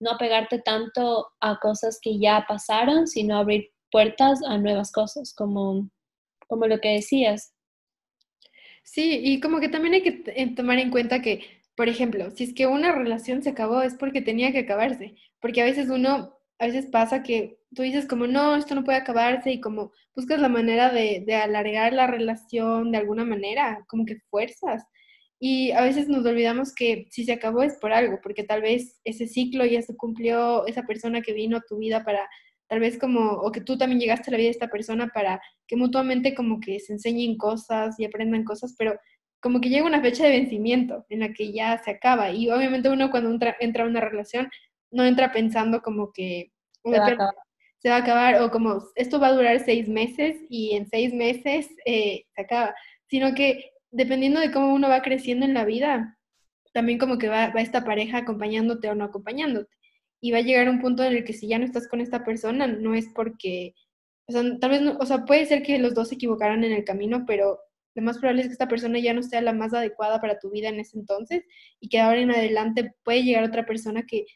no 0.00 0.10
apegarte 0.12 0.58
tanto 0.58 1.28
a 1.40 1.58
cosas 1.60 1.98
que 2.02 2.18
ya 2.18 2.44
pasaron, 2.48 3.06
sino 3.06 3.36
abrir 3.36 3.68
puertas 3.90 4.40
a 4.42 4.58
nuevas 4.58 4.90
cosas, 4.90 5.34
como, 5.34 5.90
como 6.48 6.66
lo 6.66 6.80
que 6.80 6.94
decías. 6.94 7.52
Sí, 8.82 9.20
y 9.22 9.40
como 9.40 9.60
que 9.60 9.68
también 9.68 9.94
hay 9.94 10.02
que 10.02 10.22
eh, 10.26 10.54
tomar 10.54 10.78
en 10.78 10.90
cuenta 10.90 11.20
que, 11.20 11.44
por 11.76 11.88
ejemplo, 11.88 12.30
si 12.30 12.44
es 12.44 12.54
que 12.54 12.66
una 12.66 12.92
relación 12.92 13.42
se 13.42 13.50
acabó 13.50 13.82
es 13.82 13.94
porque 13.94 14.22
tenía 14.22 14.52
que 14.52 14.60
acabarse, 14.60 15.14
porque 15.40 15.60
a 15.60 15.64
veces 15.64 15.88
uno 15.90 16.36
a 16.58 16.66
veces 16.66 16.86
pasa 16.86 17.22
que 17.22 17.58
tú 17.76 17.82
dices 17.82 18.06
como, 18.06 18.26
no, 18.26 18.56
esto 18.56 18.74
no 18.74 18.82
puede 18.82 18.98
acabarse 18.98 19.52
y 19.52 19.60
como 19.60 19.92
buscas 20.16 20.40
la 20.40 20.48
manera 20.48 20.90
de, 20.90 21.22
de 21.26 21.34
alargar 21.36 21.92
la 21.92 22.06
relación 22.06 22.90
de 22.90 22.98
alguna 22.98 23.24
manera, 23.24 23.84
como 23.88 24.06
que 24.06 24.16
fuerzas. 24.30 24.82
Y 25.38 25.72
a 25.72 25.82
veces 25.82 26.08
nos 26.08 26.24
olvidamos 26.24 26.74
que 26.74 27.06
si 27.10 27.24
se 27.24 27.34
acabó 27.34 27.62
es 27.62 27.74
por 27.78 27.92
algo, 27.92 28.18
porque 28.22 28.42
tal 28.44 28.62
vez 28.62 28.98
ese 29.04 29.28
ciclo 29.28 29.66
ya 29.66 29.82
se 29.82 29.94
cumplió, 29.94 30.66
esa 30.66 30.84
persona 30.84 31.20
que 31.20 31.34
vino 31.34 31.58
a 31.58 31.64
tu 31.68 31.76
vida 31.76 32.02
para, 32.02 32.26
tal 32.68 32.80
vez 32.80 32.98
como, 32.98 33.32
o 33.32 33.52
que 33.52 33.60
tú 33.60 33.76
también 33.76 34.00
llegaste 34.00 34.30
a 34.30 34.32
la 34.32 34.38
vida 34.38 34.46
de 34.46 34.52
esta 34.52 34.68
persona 34.68 35.08
para 35.12 35.40
que 35.68 35.76
mutuamente 35.76 36.34
como 36.34 36.58
que 36.60 36.80
se 36.80 36.94
enseñen 36.94 37.36
cosas 37.36 38.00
y 38.00 38.06
aprendan 38.06 38.44
cosas, 38.44 38.74
pero 38.78 38.98
como 39.42 39.60
que 39.60 39.68
llega 39.68 39.84
una 39.84 40.00
fecha 40.00 40.24
de 40.24 40.30
vencimiento 40.30 41.04
en 41.10 41.20
la 41.20 41.34
que 41.34 41.52
ya 41.52 41.76
se 41.84 41.90
acaba. 41.90 42.30
Y 42.30 42.50
obviamente 42.50 42.88
uno 42.88 43.10
cuando 43.10 43.30
entra, 43.30 43.54
entra 43.60 43.84
a 43.84 43.86
una 43.86 44.00
relación 44.00 44.48
no 44.90 45.04
entra 45.04 45.32
pensando 45.32 45.82
como 45.82 46.12
que 46.12 46.52
se 47.86 47.90
va, 47.90 47.98
a 47.98 48.00
acabar 48.00 48.42
o 48.42 48.50
como 48.50 48.82
esto 48.96 49.20
va 49.20 49.28
a 49.28 49.32
durar 49.32 49.60
seis 49.60 49.88
meses 49.88 50.38
y 50.48 50.74
en 50.74 50.88
seis 50.88 51.14
meses 51.14 51.68
eh, 51.84 52.24
se 52.34 52.42
acaba, 52.42 52.74
sino 53.06 53.32
que 53.32 53.70
dependiendo 53.92 54.40
de 54.40 54.50
cómo 54.50 54.74
uno 54.74 54.88
va 54.88 55.02
creciendo 55.02 55.46
en 55.46 55.54
la 55.54 55.64
vida, 55.64 56.18
también 56.72 56.98
como 56.98 57.16
que 57.16 57.28
va, 57.28 57.50
va 57.50 57.60
esta 57.60 57.84
pareja 57.84 58.18
acompañándote 58.18 58.90
o 58.90 58.96
no 58.96 59.04
acompañándote. 59.04 59.72
Y 60.20 60.32
va 60.32 60.38
a 60.38 60.40
llegar 60.40 60.68
un 60.68 60.80
punto 60.80 61.04
en 61.04 61.12
el 61.12 61.24
que 61.24 61.32
si 61.32 61.46
ya 61.46 61.60
no 61.60 61.64
estás 61.64 61.86
con 61.86 62.00
esta 62.00 62.24
persona, 62.24 62.66
no 62.66 62.96
es 62.96 63.06
porque, 63.14 63.74
o 64.26 64.32
sea, 64.32 64.42
tal 64.58 64.70
vez, 64.70 64.82
no, 64.82 64.96
o 64.98 65.06
sea, 65.06 65.24
puede 65.24 65.46
ser 65.46 65.62
que 65.62 65.78
los 65.78 65.94
dos 65.94 66.08
se 66.08 66.16
equivocaran 66.16 66.64
en 66.64 66.72
el 66.72 66.84
camino, 66.84 67.22
pero 67.24 67.60
lo 67.94 68.02
más 68.02 68.18
probable 68.18 68.42
es 68.42 68.48
que 68.48 68.52
esta 68.54 68.66
persona 68.66 68.98
ya 68.98 69.14
no 69.14 69.22
sea 69.22 69.42
la 69.42 69.52
más 69.52 69.72
adecuada 69.74 70.20
para 70.20 70.40
tu 70.40 70.50
vida 70.50 70.70
en 70.70 70.80
ese 70.80 70.98
entonces 70.98 71.44
y 71.78 71.88
que 71.88 72.00
ahora 72.00 72.20
en 72.20 72.32
adelante 72.32 72.94
puede 73.04 73.22
llegar 73.22 73.44
otra 73.44 73.64
persona 73.64 74.02
que 74.02 74.26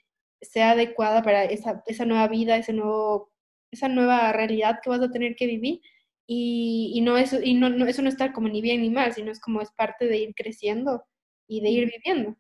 sea 0.41 0.73
adecuada 0.73 1.23
para 1.23 1.45
esa, 1.45 1.83
esa 1.87 2.05
nueva 2.05 2.29
vida, 2.29 2.57
ese 2.57 2.73
nuevo, 2.73 3.30
esa 3.71 3.89
nueva 3.89 4.33
realidad 4.33 4.81
que 4.83 4.91
vas 4.91 5.01
a 5.01 5.11
tener 5.11 5.37
que 5.37 5.47
vivir. 5.47 5.81
Y, 6.27 6.93
y 6.95 7.01
no, 7.01 7.17
eso, 7.19 7.39
y 7.43 7.55
no, 7.55 7.69
no, 7.71 7.87
eso 7.87 8.03
no 8.03 8.09
está 8.09 8.33
como 8.33 8.49
ni 8.49 8.61
bien 8.63 8.83
ni 8.83 8.91
mal, 8.91 9.13
sino 9.13 9.33
es 9.33 9.41
como 9.41 9.61
es 9.61 9.71
parte 9.73 10.07
de 10.07 10.19
ir 10.19 10.35
creciendo 10.35 11.05
y 11.49 11.61
de 11.61 11.71
ir 11.71 11.91
viviendo. 11.91 12.37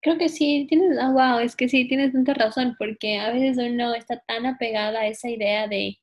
Creo 0.00 0.16
que 0.16 0.28
sí, 0.28 0.66
tienes, 0.68 0.96
oh, 1.02 1.12
wow, 1.12 1.40
es 1.40 1.56
que 1.56 1.68
sí, 1.68 1.88
tienes 1.88 2.12
tanta 2.12 2.32
razón, 2.34 2.76
porque 2.78 3.18
a 3.18 3.32
veces 3.32 3.58
uno 3.58 3.94
está 3.94 4.22
tan 4.26 4.46
apegada 4.46 5.00
a 5.00 5.06
esa 5.08 5.28
idea 5.28 5.66
de 5.68 5.98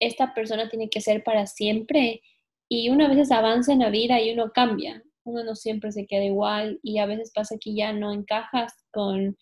esta 0.00 0.34
persona 0.34 0.68
tiene 0.68 0.90
que 0.90 1.00
ser 1.00 1.24
para 1.24 1.46
siempre 1.46 2.22
y 2.68 2.90
uno 2.90 3.06
a 3.06 3.08
veces 3.08 3.30
avanza 3.30 3.72
en 3.72 3.80
la 3.80 3.90
vida 3.90 4.20
y 4.20 4.32
uno 4.32 4.52
cambia, 4.52 5.02
uno 5.24 5.44
no 5.44 5.54
siempre 5.54 5.92
se 5.92 6.06
queda 6.06 6.24
igual 6.24 6.78
y 6.82 6.98
a 6.98 7.06
veces 7.06 7.32
pasa 7.34 7.56
que 7.60 7.74
ya 7.74 7.92
no 7.92 8.12
encajas 8.12 8.74
con 8.92 9.36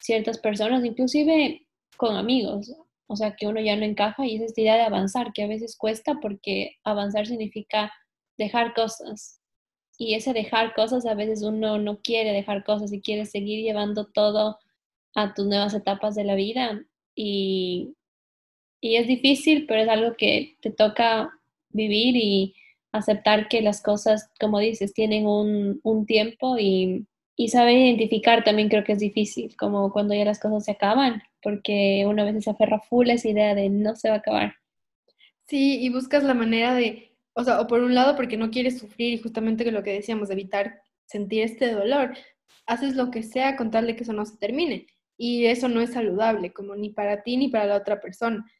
ciertas 0.00 0.38
personas, 0.38 0.84
inclusive 0.84 1.66
con 1.96 2.16
amigos. 2.16 2.72
O 3.08 3.16
sea, 3.16 3.36
que 3.36 3.46
uno 3.46 3.60
ya 3.60 3.74
no 3.74 3.84
encaja 3.84 4.26
y 4.26 4.36
es 4.36 4.42
esta 4.42 4.60
idea 4.60 4.76
de 4.76 4.82
avanzar, 4.82 5.32
que 5.32 5.42
a 5.42 5.48
veces 5.48 5.76
cuesta 5.76 6.18
porque 6.20 6.76
avanzar 6.84 7.26
significa 7.26 7.92
dejar 8.36 8.74
cosas. 8.74 9.40
Y 9.98 10.14
ese 10.14 10.32
dejar 10.32 10.74
cosas, 10.74 11.06
a 11.06 11.14
veces 11.14 11.42
uno 11.42 11.78
no 11.78 12.00
quiere 12.00 12.32
dejar 12.32 12.64
cosas 12.64 12.92
y 12.92 13.00
quiere 13.00 13.26
seguir 13.26 13.64
llevando 13.64 14.06
todo 14.06 14.58
a 15.14 15.34
tus 15.34 15.46
nuevas 15.46 15.74
etapas 15.74 16.14
de 16.14 16.24
la 16.24 16.34
vida. 16.34 16.84
Y, 17.14 17.94
y 18.80 18.96
es 18.96 19.06
difícil, 19.08 19.66
pero 19.66 19.82
es 19.82 19.88
algo 19.88 20.14
que 20.16 20.56
te 20.60 20.70
toca 20.70 21.30
vivir 21.70 22.14
y 22.16 22.54
aceptar 22.92 23.48
que 23.48 23.62
las 23.62 23.82
cosas, 23.82 24.30
como 24.38 24.58
dices, 24.58 24.92
tienen 24.92 25.26
un, 25.26 25.80
un 25.82 26.06
tiempo 26.06 26.58
y, 26.58 27.06
y 27.40 27.50
saber 27.50 27.76
identificar 27.76 28.42
también 28.42 28.68
creo 28.68 28.82
que 28.82 28.92
es 28.92 28.98
difícil, 28.98 29.54
como 29.56 29.92
cuando 29.92 30.12
ya 30.12 30.24
las 30.24 30.40
cosas 30.40 30.64
se 30.64 30.72
acaban, 30.72 31.22
porque 31.40 32.04
una 32.04 32.24
vez 32.24 32.42
se 32.42 32.50
aferra 32.50 32.80
full 32.80 33.08
esa 33.10 33.28
idea 33.28 33.54
de 33.54 33.68
no 33.68 33.94
se 33.94 34.08
va 34.08 34.16
a 34.16 34.18
acabar. 34.18 34.56
Sí, 35.46 35.80
y 35.80 35.88
buscas 35.88 36.24
la 36.24 36.34
manera 36.34 36.74
de, 36.74 37.16
o 37.34 37.44
sea, 37.44 37.60
o 37.60 37.68
por 37.68 37.80
un 37.80 37.94
lado 37.94 38.16
porque 38.16 38.36
no 38.36 38.50
quieres 38.50 38.80
sufrir 38.80 39.14
y 39.14 39.22
justamente 39.22 39.62
que 39.62 39.70
lo 39.70 39.84
que 39.84 39.92
decíamos, 39.92 40.30
evitar 40.30 40.82
sentir 41.06 41.44
este 41.44 41.70
dolor, 41.70 42.16
haces 42.66 42.96
lo 42.96 43.12
que 43.12 43.22
sea 43.22 43.54
con 43.54 43.70
tal 43.70 43.86
de 43.86 43.94
que 43.94 44.02
eso 44.02 44.12
no 44.12 44.26
se 44.26 44.36
termine. 44.36 44.88
Y 45.16 45.46
eso 45.46 45.68
no 45.68 45.80
es 45.80 45.92
saludable, 45.92 46.52
como 46.52 46.74
ni 46.74 46.90
para 46.90 47.22
ti 47.22 47.36
ni 47.36 47.48
para 47.48 47.66
la 47.66 47.76
otra 47.76 48.00
persona. 48.00 48.50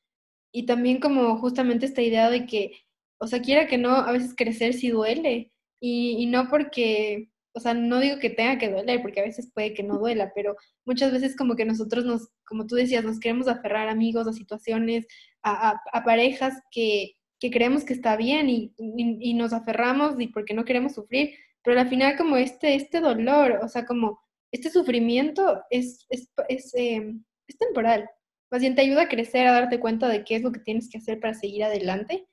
Y 0.52 0.66
también 0.66 1.00
como 1.00 1.36
justamente 1.38 1.84
esta 1.84 2.02
idea 2.02 2.30
de 2.30 2.46
que, 2.46 2.72
o 3.18 3.26
sea, 3.26 3.42
quiera 3.42 3.66
que 3.66 3.76
no, 3.76 3.90
a 3.90 4.12
veces 4.12 4.36
crecer 4.36 4.72
sí 4.72 4.90
duele. 4.90 5.50
Y 5.80 6.26
no 6.26 6.48
porque 6.48 7.28
o 7.58 7.60
sea, 7.60 7.74
no 7.74 7.98
digo 7.98 8.20
que 8.20 8.30
tenga 8.30 8.56
que 8.56 8.70
doler, 8.70 9.02
porque 9.02 9.18
a 9.18 9.24
veces 9.24 9.50
puede 9.52 9.74
que 9.74 9.82
no 9.82 9.98
duela, 9.98 10.30
pero 10.32 10.56
muchas 10.84 11.10
veces 11.10 11.36
como 11.36 11.56
que 11.56 11.64
nosotros 11.64 12.04
nos, 12.04 12.28
como 12.46 12.68
tú 12.68 12.76
decías, 12.76 13.02
nos 13.02 13.18
queremos 13.18 13.48
aferrar 13.48 13.88
a 13.88 13.90
amigos, 13.90 14.28
a 14.28 14.32
situaciones, 14.32 15.08
a, 15.42 15.80
parejas 16.04 16.54
que, 16.70 17.16
que, 17.40 17.50
creemos 17.50 17.82
que 17.84 17.94
está 17.94 18.16
bien 18.16 18.48
y, 18.48 18.72
y, 18.78 19.34
nos 19.34 19.52
aferramos 19.52 20.20
y 20.20 20.28
porque 20.28 20.54
no 20.54 20.64
queremos 20.64 20.94
sufrir, 20.94 21.34
pero 21.64 21.80
al 21.80 21.88
final 21.88 22.16
como 22.16 22.36
este, 22.36 22.76
este 22.76 23.00
dolor, 23.00 23.58
o 23.60 23.66
sea, 23.66 23.84
como 23.84 24.20
este 24.52 24.70
sufrimiento 24.70 25.60
es, 25.68 26.06
es, 26.10 26.30
es, 26.48 26.72
eh, 26.76 27.12
es 27.48 27.58
temporal. 27.58 28.08
Más 28.52 28.60
bien 28.60 28.76
te 28.76 28.82
ayuda 28.82 29.02
a 29.02 29.08
crecer, 29.08 29.48
a 29.48 29.52
darte 29.52 29.80
cuenta 29.80 30.06
de 30.08 30.22
qué 30.22 30.36
es 30.36 30.42
lo 30.42 30.52
que 30.52 30.60
tienes 30.60 30.88
que 30.88 30.98
hacer 30.98 31.18
para 31.18 31.34
seguir 31.34 31.64
adelante 31.64 32.24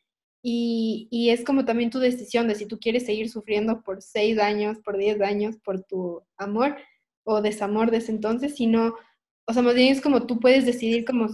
y, 0.47 1.29
es 1.31 1.43
como 1.43 1.65
también 1.65 1.89
tu 1.89 1.97
decisión 1.97 2.47
de 2.47 2.53
si 2.53 2.67
tú 2.67 2.79
quieres 2.79 3.07
seguir 3.07 3.29
sufriendo 3.31 3.81
por 3.81 4.03
seis 4.03 4.37
años, 4.37 4.77
por 4.85 4.95
diez 4.95 5.19
años, 5.19 5.57
por 5.57 5.81
tu 5.83 6.21
amor 6.37 6.77
o 7.23 7.41
desamor 7.41 7.89
de 7.89 7.97
ese 7.97 8.11
entonces, 8.11 8.55
sino, 8.55 8.93
o 9.47 9.53
sea, 9.53 9.63
más 9.63 9.73
bien 9.73 9.91
es 9.91 10.01
como 10.01 10.27
tú 10.27 10.39
puedes 10.39 10.63
decidir 10.67 11.03
como, 11.03 11.29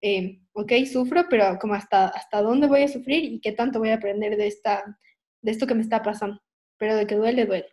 eh, 0.00 0.40
ok, 0.54 0.72
sufro, 0.90 1.26
pero 1.28 1.58
como 1.60 1.74
hasta, 1.74 2.06
hasta 2.08 2.40
dónde 2.40 2.66
voy 2.66 2.84
a 2.84 2.88
sufrir 2.88 3.24
y 3.24 3.40
qué 3.40 3.52
tanto 3.52 3.80
voy 3.80 3.90
a 3.90 3.96
aprender 3.96 4.34
de, 4.38 4.46
esta, 4.46 4.98
de 5.42 5.50
esto 5.50 5.66
que 5.66 5.74
me 5.74 5.82
está 5.82 6.02
pasando. 6.02 6.40
Pero 6.78 6.96
de 6.96 7.06
que 7.06 7.16
duele, 7.16 7.44
duele. 7.44 7.68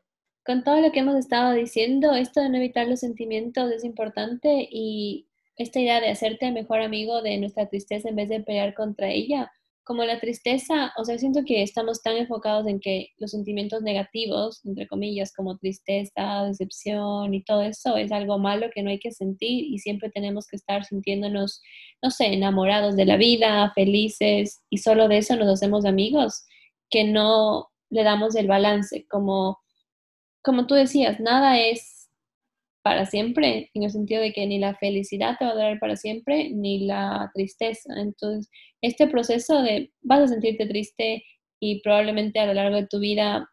Con 0.46 0.66
todo 0.66 0.82
lo 0.82 0.92
que 0.92 1.00
hemos 1.00 1.16
estado 1.16 1.54
diciendo, 1.54 2.16
esto 2.16 2.42
de 2.42 2.50
no 2.50 2.58
evitar 2.58 2.88
los 2.90 3.00
sentimientos 3.00 3.72
es 3.72 3.86
importante 3.86 4.68
y 4.70 5.30
esta 5.56 5.80
idea 5.80 6.02
de 6.02 6.10
hacerte 6.10 6.52
mejor 6.52 6.82
amigo 6.82 7.22
de 7.22 7.38
nuestra 7.38 7.70
tristeza 7.70 8.10
en 8.10 8.18
vez 8.18 8.28
de 8.28 8.42
pelear 8.42 8.74
contra 8.74 9.10
ella 9.10 9.54
como 9.84 10.04
la 10.04 10.20
tristeza, 10.20 10.94
o 10.98 11.06
sea, 11.06 11.18
siento 11.18 11.42
que 11.46 11.64
estamos 11.64 12.02
tan 12.02 12.18
enfocados 12.18 12.68
en 12.68 12.80
que 12.80 13.10
los 13.18 13.32
sentimientos 13.32 13.82
negativos, 13.82 14.64
entre 14.66 14.88
comillas, 14.88 15.34
como 15.34 15.58
tristeza, 15.58 16.46
decepción 16.46 17.34
y 17.34 17.44
todo 17.44 17.64
eso, 17.64 17.98
es 17.98 18.12
algo 18.12 18.38
malo 18.38 18.68
que 18.74 18.84
no 18.84 18.92
hay 18.92 19.00
que 19.00 19.12
sentir 19.12 19.66
y 19.66 19.80
siempre 19.80 20.10
tenemos 20.12 20.48
que 20.48 20.56
estar 20.56 20.86
sintiéndonos, 20.86 21.62
no 22.02 22.12
sé, 22.12 22.28
enamorados 22.28 22.96
de 22.96 23.06
la 23.06 23.18
vida, 23.18 23.72
felices 23.74 24.62
y 24.70 24.78
solo 24.78 25.08
de 25.08 25.18
eso 25.18 25.36
nos 25.36 25.50
hacemos 25.50 25.86
amigos, 25.86 26.46
que 26.90 27.04
no 27.04 27.70
le 27.90 28.04
damos 28.04 28.36
el 28.36 28.48
balance, 28.48 29.06
como, 29.10 29.60
como 30.44 30.68
tú 30.68 30.76
decías, 30.76 31.20
nada 31.20 31.60
es 31.60 32.01
para 32.84 33.06
siempre, 33.06 33.70
en 33.74 33.84
el 33.84 33.92
sentido 33.92 34.22
de 34.22 34.34
que 34.34 34.46
ni 34.48 34.60
la 34.60 34.76
felicidad 34.76 35.36
te 35.38 35.46
va 35.46 35.52
a 35.52 35.56
durar 35.56 35.80
para 35.80 35.96
siempre, 35.96 36.50
ni 36.50 36.86
la 36.86 37.32
tristeza. 37.34 37.94
Entonces, 37.98 38.50
este 38.82 39.08
proceso 39.08 39.62
de 39.62 39.92
vas 40.02 40.22
a 40.22 40.28
sentirte 40.28 40.66
triste 40.66 41.24
y 41.60 41.82
probablemente 41.82 42.40
a 42.40 42.48
lo 42.48 42.54
largo 42.54 42.78
de 42.78 42.88
tu 42.88 43.00
vida 43.00 43.48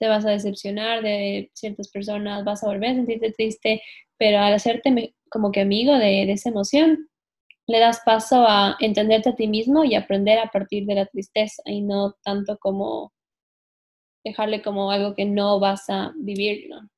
te 0.00 0.08
vas 0.08 0.24
a 0.26 0.30
decepcionar 0.30 1.02
de 1.02 1.50
ciertas 1.54 1.90
personas, 1.90 2.44
vas 2.44 2.62
a 2.64 2.68
volver 2.68 2.90
a 2.90 2.94
sentirte 2.94 3.32
triste, 3.32 3.82
pero 4.18 4.38
al 4.38 4.54
hacerte 4.54 5.14
como 5.30 5.52
que 5.52 5.60
amigo 5.62 5.94
de, 5.94 6.26
de 6.26 6.32
esa 6.32 6.50
emoción, 6.50 7.08
le 7.66 7.80
das 7.80 8.00
paso 8.04 8.44
a 8.46 8.76
entenderte 8.80 9.30
a 9.30 9.36
ti 9.36 9.48
mismo 9.48 9.84
y 9.84 9.94
aprender 9.94 10.38
a 10.38 10.50
partir 10.50 10.86
de 10.86 10.94
la 10.94 11.06
tristeza 11.06 11.62
y 11.66 11.82
no 11.82 12.14
tanto 12.22 12.58
como 12.58 13.12
dejarle 14.24 14.62
como 14.62 14.90
algo 14.90 15.14
que 15.14 15.24
no 15.24 15.60
vas 15.60 15.88
a 15.88 16.12
vivir, 16.16 16.68
¿no? 16.68 16.88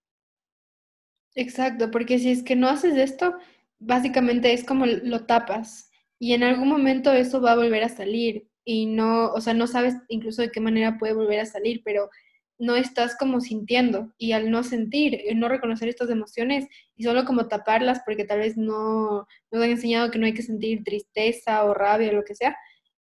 Exacto, 1.39 1.93
porque 1.93 2.19
si 2.19 2.33
es 2.33 2.43
que 2.43 2.57
no 2.57 2.69
haces 2.69 2.97
esto, 2.97 3.37
básicamente 3.79 4.53
es 4.53 4.65
como 4.65 4.87
lo 4.87 5.25
tapas 5.25 5.89
y 6.19 6.33
en 6.33 6.43
algún 6.43 6.69
momento 6.69 7.13
eso 7.13 7.41
va 7.41 7.53
a 7.53 7.57
volver 7.57 7.85
a 7.85 7.89
salir 7.89 8.49
y 8.65 8.87
no, 8.87 9.31
o 9.33 9.41
sea, 9.41 9.55
no 9.55 9.69
sabes 9.69 9.95
incluso 10.09 10.43
de 10.43 10.51
qué 10.51 10.59
manera 10.61 10.99
puede 10.99 11.13
volver 11.13 11.39
a 11.39 11.47
salir, 11.47 11.81
pero 11.85 12.11
no 12.59 12.75
estás 12.75 13.17
como 13.17 13.41
sintiendo 13.41 14.13
y 14.19 14.33
al 14.33 14.51
no 14.51 14.65
sentir, 14.65 15.23
no 15.37 15.49
reconocer 15.49 15.89
estas 15.89 16.11
emociones 16.11 16.67
y 16.97 17.05
solo 17.05 17.25
como 17.25 17.47
taparlas 17.47 18.01
porque 18.05 18.25
tal 18.25 18.41
vez 18.41 18.57
no 18.57 19.29
nos 19.53 19.63
han 19.63 19.71
enseñado 19.71 20.11
que 20.11 20.19
no 20.19 20.27
hay 20.27 20.35
que 20.35 20.43
sentir 20.43 20.83
tristeza 20.83 21.63
o 21.65 21.73
rabia 21.73 22.11
o 22.11 22.15
lo 22.15 22.25
que 22.25 22.35
sea, 22.35 22.57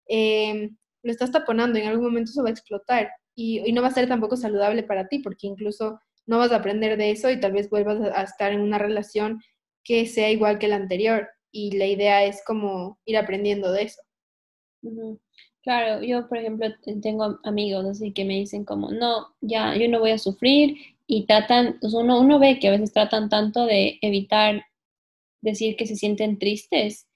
em, 0.06 0.76
lo 1.02 1.10
estás 1.10 1.32
taponando, 1.32 1.76
en 1.80 1.88
algún 1.88 2.04
momento 2.06 2.30
eso 2.30 2.44
va 2.44 2.50
a 2.50 2.52
explotar 2.52 3.10
y, 3.34 3.68
y, 3.68 3.72
no 3.72 3.82
va 3.82 3.88
a 3.88 3.92
ser 3.92 4.06
tampoco 4.06 4.36
saludable 4.36 4.84
para 4.84 5.08
ti 5.08 5.18
porque 5.18 5.48
incluso 5.48 5.98
no 6.28 6.38
vas 6.38 6.52
a 6.52 6.56
aprender 6.56 6.96
de 6.96 7.10
eso 7.10 7.30
y 7.30 7.40
tal 7.40 7.52
vez 7.52 7.70
vuelvas 7.70 8.00
a 8.00 8.22
estar 8.22 8.52
en 8.52 8.60
una 8.60 8.78
relación 8.78 9.40
que 9.84 10.06
sea 10.06 10.30
igual 10.30 10.58
que 10.58 10.68
la 10.68 10.76
anterior 10.76 11.28
y 11.50 11.76
la 11.78 11.86
idea 11.86 12.24
es 12.24 12.42
como 12.46 12.98
ir 13.06 13.16
aprendiendo 13.16 13.72
de 13.72 13.84
eso. 13.84 14.02
Claro, 15.62 16.02
yo 16.04 16.28
por 16.28 16.38
ejemplo 16.38 16.68
tengo 17.02 17.38
amigos 17.44 17.86
así 17.86 18.12
que 18.12 18.24
me 18.24 18.34
dicen 18.34 18.64
como, 18.64 18.90
no, 18.90 19.34
ya, 19.40 19.76
yo 19.76 19.88
no 19.88 20.00
voy 20.00 20.12
a 20.12 20.18
sufrir 20.18 20.76
y 21.06 21.26
tratan, 21.26 21.78
pues 21.80 21.94
uno, 21.94 22.20
uno 22.20 22.38
ve 22.38 22.58
que 22.60 22.68
a 22.68 22.72
veces 22.72 22.92
tratan 22.92 23.28
tanto 23.28 23.66
de 23.66 23.98
evitar 24.02 24.62
decir 25.42 25.76
que 25.76 25.86
se 25.86 25.96
sienten 25.96 26.38
tristes 26.38 27.08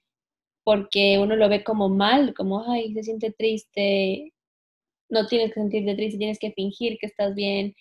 porque 0.63 1.19
uno 1.19 1.35
lo 1.35 1.49
ve 1.49 1.63
como 1.63 1.89
mal, 1.89 2.33
como, 2.33 2.69
ay, 2.71 2.93
se 2.93 3.03
siente 3.03 3.31
triste, 3.31 4.33
no 5.09 5.27
tienes 5.27 5.53
que 5.53 5.61
sentirte 5.61 5.95
triste, 5.95 6.17
tienes 6.17 6.39
que 6.39 6.51
fingir 6.51 6.97
que 6.99 7.07
estás 7.07 7.35
bien. 7.35 7.75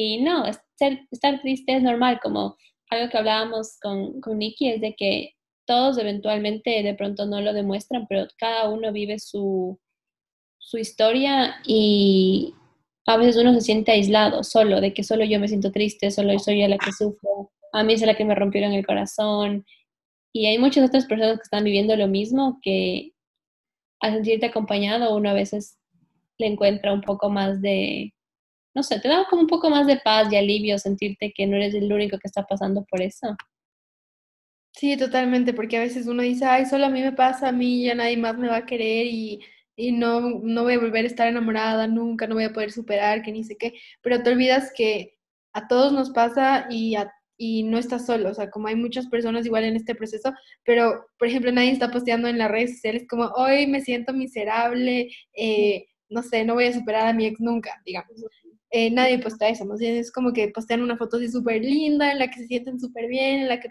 Y 0.00 0.18
no, 0.18 0.46
estar 0.46 1.40
triste 1.42 1.74
es 1.74 1.82
normal, 1.82 2.20
como 2.22 2.56
algo 2.88 3.10
que 3.10 3.18
hablábamos 3.18 3.80
con, 3.82 4.20
con 4.20 4.38
Nikki 4.38 4.68
es 4.68 4.80
de 4.80 4.94
que 4.94 5.32
todos 5.66 5.98
eventualmente 5.98 6.84
de 6.84 6.94
pronto 6.94 7.26
no 7.26 7.40
lo 7.40 7.52
demuestran, 7.52 8.06
pero 8.08 8.28
cada 8.38 8.68
uno 8.70 8.92
vive 8.92 9.18
su, 9.18 9.76
su 10.56 10.78
historia 10.78 11.56
y 11.66 12.54
a 13.06 13.16
veces 13.16 13.38
uno 13.42 13.52
se 13.54 13.60
siente 13.60 13.90
aislado, 13.90 14.44
solo, 14.44 14.80
de 14.80 14.94
que 14.94 15.02
solo 15.02 15.24
yo 15.24 15.40
me 15.40 15.48
siento 15.48 15.72
triste, 15.72 16.12
solo 16.12 16.38
soy 16.38 16.60
yo 16.60 16.68
la 16.68 16.78
que 16.78 16.92
sufro, 16.92 17.50
a 17.72 17.82
mí 17.82 17.94
es 17.94 18.02
la 18.02 18.14
que 18.14 18.24
me 18.24 18.36
rompieron 18.36 18.74
el 18.74 18.86
corazón. 18.86 19.66
Y 20.32 20.46
hay 20.46 20.58
muchas 20.58 20.88
otras 20.88 21.06
personas 21.06 21.38
que 21.38 21.42
están 21.42 21.64
viviendo 21.64 21.96
lo 21.96 22.06
mismo 22.06 22.60
que 22.62 23.14
al 24.00 24.12
sentirte 24.12 24.46
acompañado 24.46 25.16
uno 25.16 25.30
a 25.30 25.34
veces 25.34 25.76
le 26.38 26.46
encuentra 26.46 26.92
un 26.92 27.00
poco 27.00 27.30
más 27.30 27.60
de, 27.60 28.12
no 28.78 28.84
sé, 28.84 29.00
te 29.00 29.08
da 29.08 29.26
como 29.28 29.42
un 29.42 29.48
poco 29.48 29.70
más 29.70 29.88
de 29.88 29.96
paz 29.96 30.32
y 30.32 30.36
alivio 30.36 30.78
sentirte 30.78 31.32
que 31.34 31.48
no 31.48 31.56
eres 31.56 31.74
el 31.74 31.92
único 31.92 32.16
que 32.16 32.28
está 32.28 32.44
pasando 32.44 32.84
por 32.84 33.02
eso. 33.02 33.36
Sí, 34.72 34.96
totalmente, 34.96 35.52
porque 35.52 35.76
a 35.76 35.80
veces 35.80 36.06
uno 36.06 36.22
dice, 36.22 36.44
ay, 36.44 36.64
solo 36.64 36.86
a 36.86 36.90
mí 36.90 37.02
me 37.02 37.10
pasa, 37.12 37.48
a 37.48 37.52
mí 37.52 37.82
ya 37.84 37.96
nadie 37.96 38.16
más 38.16 38.38
me 38.38 38.46
va 38.46 38.58
a 38.58 38.66
querer 38.66 39.06
y, 39.06 39.40
y 39.74 39.90
no, 39.90 40.20
no 40.20 40.62
voy 40.62 40.74
a 40.74 40.78
volver 40.78 41.04
a 41.04 41.08
estar 41.08 41.26
enamorada 41.26 41.88
nunca, 41.88 42.28
no 42.28 42.36
voy 42.36 42.44
a 42.44 42.52
poder 42.52 42.70
superar, 42.70 43.22
que 43.22 43.32
ni 43.32 43.42
sé 43.42 43.56
qué, 43.56 43.74
pero 44.00 44.22
te 44.22 44.30
olvidas 44.30 44.70
que 44.76 45.18
a 45.52 45.66
todos 45.66 45.92
nos 45.92 46.10
pasa 46.10 46.68
y, 46.70 46.94
y 47.36 47.64
no 47.64 47.78
estás 47.78 48.06
solo, 48.06 48.30
o 48.30 48.34
sea, 48.34 48.48
como 48.50 48.68
hay 48.68 48.76
muchas 48.76 49.08
personas 49.08 49.44
igual 49.44 49.64
en 49.64 49.74
este 49.74 49.96
proceso, 49.96 50.32
pero, 50.64 51.06
por 51.18 51.26
ejemplo, 51.26 51.50
nadie 51.50 51.72
está 51.72 51.90
posteando 51.90 52.28
en 52.28 52.38
las 52.38 52.50
redes 52.50 52.74
sociales 52.74 53.06
como, 53.10 53.24
hoy 53.36 53.66
me 53.66 53.80
siento 53.80 54.12
miserable, 54.12 55.10
eh, 55.34 55.86
no 56.08 56.22
sé, 56.22 56.44
no 56.44 56.54
voy 56.54 56.66
a 56.66 56.72
superar 56.72 57.08
a 57.08 57.12
mi 57.12 57.26
ex 57.26 57.40
nunca, 57.40 57.82
digamos. 57.84 58.24
Eh, 58.70 58.90
nadie 58.90 59.18
postea 59.18 59.48
eso, 59.48 59.64
más 59.64 59.78
bien 59.78 59.96
es 59.96 60.12
como 60.12 60.32
que 60.32 60.48
postean 60.48 60.82
una 60.82 60.98
foto 60.98 61.16
así 61.16 61.30
súper 61.30 61.62
linda, 61.62 62.12
en 62.12 62.18
la 62.18 62.28
que 62.28 62.40
se 62.40 62.46
sienten 62.48 62.78
súper 62.78 63.08
bien, 63.08 63.40
en 63.40 63.48
la 63.48 63.60
que 63.60 63.68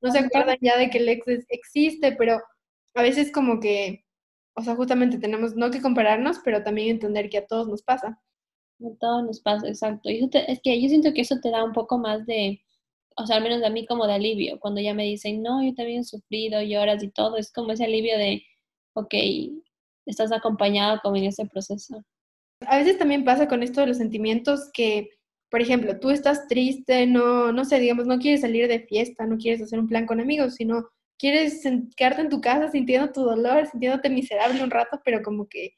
no 0.00 0.10
se 0.10 0.18
acuerdan 0.18 0.56
ya 0.60 0.76
de 0.76 0.90
que 0.90 0.98
el 0.98 1.08
ex 1.08 1.24
existe, 1.48 2.12
pero 2.12 2.40
a 2.94 3.02
veces 3.02 3.30
como 3.30 3.60
que, 3.60 4.04
o 4.56 4.62
sea, 4.62 4.74
justamente 4.74 5.18
tenemos 5.18 5.54
no 5.54 5.70
que 5.70 5.82
compararnos, 5.82 6.40
pero 6.44 6.64
también 6.64 6.90
entender 6.90 7.30
que 7.30 7.38
a 7.38 7.46
todos 7.46 7.68
nos 7.68 7.82
pasa. 7.82 8.20
A 8.80 8.90
todos 9.00 9.24
nos 9.24 9.40
pasa, 9.40 9.68
exacto. 9.68 10.10
Y 10.10 10.28
es 10.32 10.60
que 10.62 10.82
yo 10.82 10.88
siento 10.88 11.12
que 11.14 11.22
eso 11.22 11.36
te 11.40 11.50
da 11.50 11.64
un 11.64 11.72
poco 11.72 11.98
más 11.98 12.26
de, 12.26 12.60
o 13.16 13.26
sea, 13.26 13.36
al 13.36 13.42
menos 13.44 13.62
a 13.62 13.70
mí 13.70 13.86
como 13.86 14.06
de 14.06 14.14
alivio, 14.14 14.58
cuando 14.60 14.80
ya 14.80 14.94
me 14.94 15.04
dicen, 15.04 15.42
no, 15.42 15.62
yo 15.64 15.74
también 15.74 16.00
he 16.00 16.04
sufrido, 16.04 16.62
lloras 16.62 17.02
y 17.02 17.10
todo, 17.10 17.36
es 17.38 17.52
como 17.52 17.72
ese 17.72 17.84
alivio 17.84 18.18
de, 18.18 18.42
ok, 18.94 19.14
estás 20.06 20.32
acompañado 20.32 21.00
como 21.02 21.16
en 21.16 21.24
ese 21.24 21.46
proceso. 21.46 22.04
A 22.60 22.78
veces 22.78 22.98
también 22.98 23.24
pasa 23.24 23.48
con 23.48 23.62
esto 23.62 23.80
de 23.80 23.88
los 23.88 23.98
sentimientos 23.98 24.70
que, 24.72 25.10
por 25.50 25.60
ejemplo, 25.60 25.98
tú 26.00 26.10
estás 26.10 26.48
triste, 26.48 27.06
no, 27.06 27.52
no 27.52 27.64
sé, 27.64 27.78
digamos, 27.78 28.06
no 28.06 28.18
quieres 28.18 28.40
salir 28.40 28.66
de 28.68 28.80
fiesta, 28.80 29.26
no 29.26 29.36
quieres 29.36 29.62
hacer 29.62 29.78
un 29.78 29.88
plan 29.88 30.06
con 30.06 30.20
amigos, 30.20 30.54
sino 30.54 30.88
quieres 31.18 31.62
quedarte 31.96 32.22
en 32.22 32.28
tu 32.30 32.40
casa 32.40 32.70
sintiendo 32.70 33.12
tu 33.12 33.22
dolor, 33.22 33.66
sintiéndote 33.66 34.10
miserable 34.10 34.62
un 34.62 34.70
rato, 34.70 35.00
pero 35.04 35.22
como 35.22 35.46
que 35.48 35.74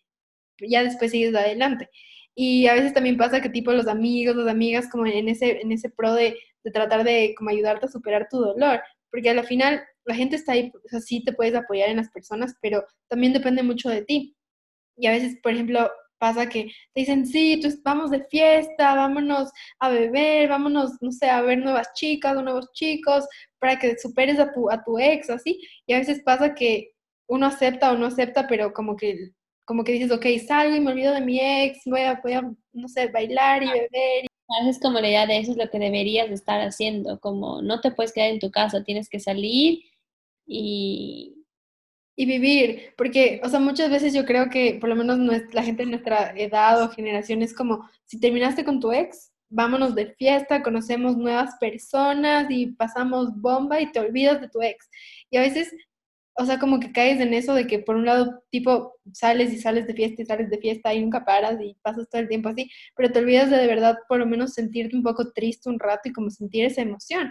ya 0.60 0.84
después 0.84 1.10
sigues 1.12 1.34
adelante. 1.34 1.88
Y 2.34 2.68
a 2.68 2.74
veces 2.74 2.94
también 2.94 3.16
pasa 3.16 3.40
que 3.42 3.50
tipo 3.50 3.72
los 3.72 3.88
amigos, 3.88 4.36
las 4.36 4.48
amigas, 4.48 4.88
como 4.90 5.06
en 5.06 5.28
ese, 5.28 5.60
en 5.60 5.72
ese 5.72 5.90
pro 5.90 6.14
de, 6.14 6.36
de 6.64 6.70
tratar 6.70 7.04
de 7.04 7.34
como 7.36 7.50
ayudarte 7.50 7.86
a 7.86 7.88
superar 7.90 8.28
tu 8.30 8.38
dolor, 8.38 8.80
porque 9.10 9.30
al 9.30 9.44
final 9.44 9.82
la 10.04 10.14
gente 10.14 10.36
está 10.36 10.52
ahí, 10.52 10.72
o 10.74 10.88
sea, 10.88 11.00
sí 11.00 11.24
te 11.24 11.32
puedes 11.32 11.54
apoyar 11.54 11.88
en 11.90 11.96
las 11.98 12.10
personas, 12.10 12.54
pero 12.62 12.84
también 13.08 13.32
depende 13.32 13.62
mucho 13.62 13.88
de 13.90 14.04
ti. 14.04 14.36
Y 14.96 15.06
a 15.06 15.12
veces, 15.12 15.38
por 15.42 15.52
ejemplo, 15.52 15.90
pasa 16.18 16.48
que 16.48 16.64
te 16.64 17.00
dicen, 17.00 17.26
sí, 17.26 17.60
tú, 17.60 17.68
vamos 17.82 18.10
de 18.10 18.24
fiesta, 18.24 18.94
vámonos 18.94 19.50
a 19.78 19.88
beber, 19.88 20.48
vámonos, 20.48 20.92
no 21.00 21.12
sé, 21.12 21.30
a 21.30 21.40
ver 21.42 21.58
nuevas 21.58 21.92
chicas 21.94 22.36
o 22.36 22.42
nuevos 22.42 22.72
chicos 22.72 23.26
para 23.58 23.78
que 23.78 23.98
superes 23.98 24.38
a 24.38 24.52
tu, 24.52 24.70
a 24.70 24.82
tu 24.84 24.98
ex 24.98 25.30
o 25.30 25.34
así. 25.34 25.60
Y 25.86 25.94
a 25.94 25.98
veces 25.98 26.22
pasa 26.24 26.54
que 26.54 26.92
uno 27.28 27.46
acepta 27.46 27.92
o 27.92 27.96
no 27.96 28.06
acepta, 28.06 28.46
pero 28.46 28.72
como 28.72 28.96
que, 28.96 29.30
como 29.64 29.84
que 29.84 29.92
dices, 29.92 30.10
ok, 30.10 30.26
salgo 30.46 30.76
y 30.76 30.80
me 30.80 30.92
olvido 30.92 31.14
de 31.14 31.20
mi 31.20 31.40
ex, 31.40 31.80
voy 31.86 32.00
a, 32.02 32.20
voy 32.22 32.32
a 32.32 32.42
no 32.72 32.88
sé, 32.88 33.08
bailar 33.08 33.62
y 33.62 33.66
beber. 33.66 34.26
A 34.48 34.64
veces 34.64 34.80
como 34.80 34.98
la 35.00 35.08
idea 35.08 35.26
de 35.26 35.38
eso 35.38 35.52
es 35.52 35.58
lo 35.58 35.68
que 35.70 35.78
deberías 35.78 36.30
estar 36.30 36.60
haciendo, 36.62 37.20
como 37.20 37.60
no 37.62 37.80
te 37.80 37.90
puedes 37.90 38.12
quedar 38.12 38.30
en 38.30 38.38
tu 38.38 38.50
casa, 38.50 38.82
tienes 38.82 39.08
que 39.10 39.20
salir 39.20 39.80
y, 40.46 41.37
y 42.18 42.26
vivir, 42.26 42.94
porque, 42.96 43.40
o 43.44 43.48
sea, 43.48 43.60
muchas 43.60 43.90
veces 43.90 44.12
yo 44.12 44.24
creo 44.24 44.50
que 44.50 44.76
por 44.80 44.88
lo 44.88 44.96
menos 44.96 45.20
la 45.52 45.62
gente 45.62 45.84
de 45.84 45.90
nuestra 45.90 46.32
edad 46.36 46.82
o 46.82 46.90
generación 46.90 47.42
es 47.42 47.54
como, 47.54 47.88
si 48.06 48.18
terminaste 48.18 48.64
con 48.64 48.80
tu 48.80 48.90
ex, 48.90 49.30
vámonos 49.48 49.94
de 49.94 50.14
fiesta, 50.14 50.64
conocemos 50.64 51.16
nuevas 51.16 51.54
personas 51.60 52.48
y 52.50 52.72
pasamos 52.72 53.40
bomba 53.40 53.80
y 53.80 53.92
te 53.92 54.00
olvidas 54.00 54.40
de 54.40 54.48
tu 54.48 54.60
ex. 54.60 54.90
Y 55.30 55.36
a 55.36 55.42
veces, 55.42 55.72
o 56.34 56.44
sea, 56.44 56.58
como 56.58 56.80
que 56.80 56.90
caes 56.90 57.20
en 57.20 57.34
eso 57.34 57.54
de 57.54 57.68
que 57.68 57.78
por 57.78 57.94
un 57.94 58.06
lado, 58.06 58.42
tipo, 58.50 58.96
sales 59.12 59.52
y 59.52 59.58
sales 59.60 59.86
de 59.86 59.94
fiesta 59.94 60.22
y 60.22 60.26
sales 60.26 60.50
de 60.50 60.58
fiesta 60.58 60.92
y 60.92 61.00
nunca 61.00 61.24
paras 61.24 61.60
y 61.62 61.76
pasas 61.82 62.08
todo 62.10 62.20
el 62.20 62.28
tiempo 62.28 62.48
así, 62.48 62.68
pero 62.96 63.12
te 63.12 63.20
olvidas 63.20 63.48
de 63.48 63.58
de 63.58 63.66
verdad 63.68 63.96
por 64.08 64.18
lo 64.18 64.26
menos 64.26 64.54
sentirte 64.54 64.96
un 64.96 65.04
poco 65.04 65.30
triste 65.32 65.68
un 65.68 65.78
rato 65.78 66.08
y 66.08 66.12
como 66.12 66.30
sentir 66.30 66.64
esa 66.64 66.82
emoción. 66.82 67.30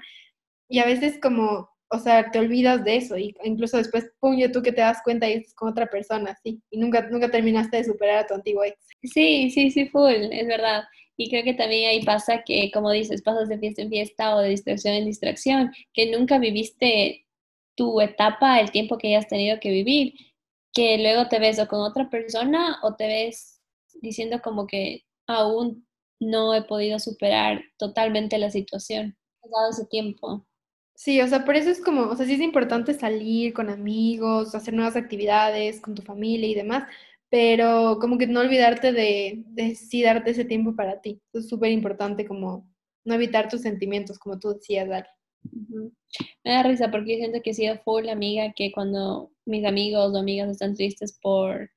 Y 0.70 0.80
a 0.80 0.86
veces 0.86 1.20
como 1.22 1.70
o 1.90 2.00
sea, 2.00 2.32
te 2.32 2.40
olvidas 2.40 2.84
de 2.84 2.98
eso 2.98 3.18
y 3.18 3.36
incluso 3.44 3.78
después, 3.78 4.12
pum, 4.20 4.38
tú 4.52 4.62
que 4.62 4.72
te 4.72 4.82
das 4.82 5.02
cuenta 5.04 5.30
y 5.30 5.34
estás 5.34 5.54
con 5.56 5.70
otra 5.70 5.88
persona, 5.88 6.38
sí, 6.44 6.62
y 6.70 6.78
nunca, 6.80 7.08
nunca 7.10 7.30
terminaste 7.32 7.78
de 7.78 7.84
superar 7.86 8.20
a 8.20 8.28
tu 8.28 8.34
antiguo 8.34 8.64
ex. 8.64 8.78
Sí, 9.04 9.50
sí, 9.52 9.72
sí, 9.72 9.88
full, 9.88 10.12
es 10.32 10.48
verdad. 10.48 10.84
Y 11.18 11.30
creo 11.30 11.44
que 11.44 11.54
también 11.54 11.90
ahí 11.90 12.04
pasa 12.04 12.44
que, 12.46 12.70
como 12.72 12.92
dices, 12.92 13.24
pasas 13.24 13.50
de 13.50 13.58
fiesta 13.58 13.82
en 13.82 13.90
fiesta 13.90 14.36
o 14.36 14.40
de 14.40 14.50
distracción 14.50 14.94
en 14.94 15.06
distracción, 15.06 15.72
que 15.94 16.12
nunca 16.12 16.38
viviste 16.38 17.26
tu 17.76 18.02
etapa, 18.02 18.60
el 18.60 18.72
tiempo 18.72 18.98
que 18.98 19.08
hayas 19.10 19.28
tenido 19.28 19.60
que 19.60 19.72
vivir, 19.72 20.14
que 20.74 20.98
luego 21.00 21.28
te 21.28 21.40
ves 21.40 21.60
o 21.60 21.68
con 21.68 21.80
otra 21.82 22.10
persona 22.10 22.80
o 22.84 22.96
te 22.96 23.08
ves 23.08 23.62
diciendo 24.02 24.42
como 24.44 24.68
que 24.68 25.06
aún 25.28 25.88
no 26.20 26.54
he 26.54 26.64
podido 26.64 27.00
superar 27.00 27.62
totalmente 27.78 28.38
la 28.38 28.52
situación. 28.52 29.18
Ha 29.44 29.48
dado 29.50 29.72
ese 29.72 29.86
tiempo. 29.86 30.46
Sí, 31.00 31.22
o 31.22 31.28
sea, 31.28 31.46
por 31.46 31.56
eso 31.56 31.70
es 31.70 31.80
como, 31.80 32.04
o 32.10 32.16
sea, 32.16 32.26
sí 32.26 32.34
es 32.34 32.42
importante 32.42 32.94
salir 32.96 33.54
con 33.54 33.70
amigos, 33.70 34.56
hacer 34.56 34.74
nuevas 34.74 34.96
actividades 34.96 35.80
con 35.80 35.94
tu 35.94 36.02
familia 36.02 36.50
y 36.50 36.56
demás, 36.56 36.90
pero 37.30 38.00
como 38.02 38.18
que 38.18 38.26
no 38.26 38.40
olvidarte 38.40 38.92
de, 38.94 39.44
de 39.46 39.76
sí 39.76 40.02
darte 40.02 40.32
ese 40.32 40.44
tiempo 40.46 40.76
para 40.76 41.00
ti. 41.02 41.22
Es 41.34 41.48
súper 41.50 41.72
importante 41.72 42.26
como 42.28 42.68
no 43.06 43.14
evitar 43.14 43.48
tus 43.48 43.62
sentimientos, 43.62 44.18
como 44.18 44.40
tú 44.40 44.54
decías, 44.56 44.90
Dale. 44.90 45.06
Me 46.44 46.52
da 46.52 46.64
risa 46.64 46.90
porque 46.92 47.14
yo 47.14 47.18
siento 47.20 47.42
que 47.44 47.52
he 47.52 47.54
sido 47.54 47.78
full 47.84 48.10
amiga 48.10 48.52
que 48.56 48.72
cuando 48.72 49.32
mis 49.46 49.66
amigos 49.66 50.14
o 50.14 50.18
amigas 50.18 50.50
están 50.50 50.74
tristes 50.76 51.18
por, 51.22 51.70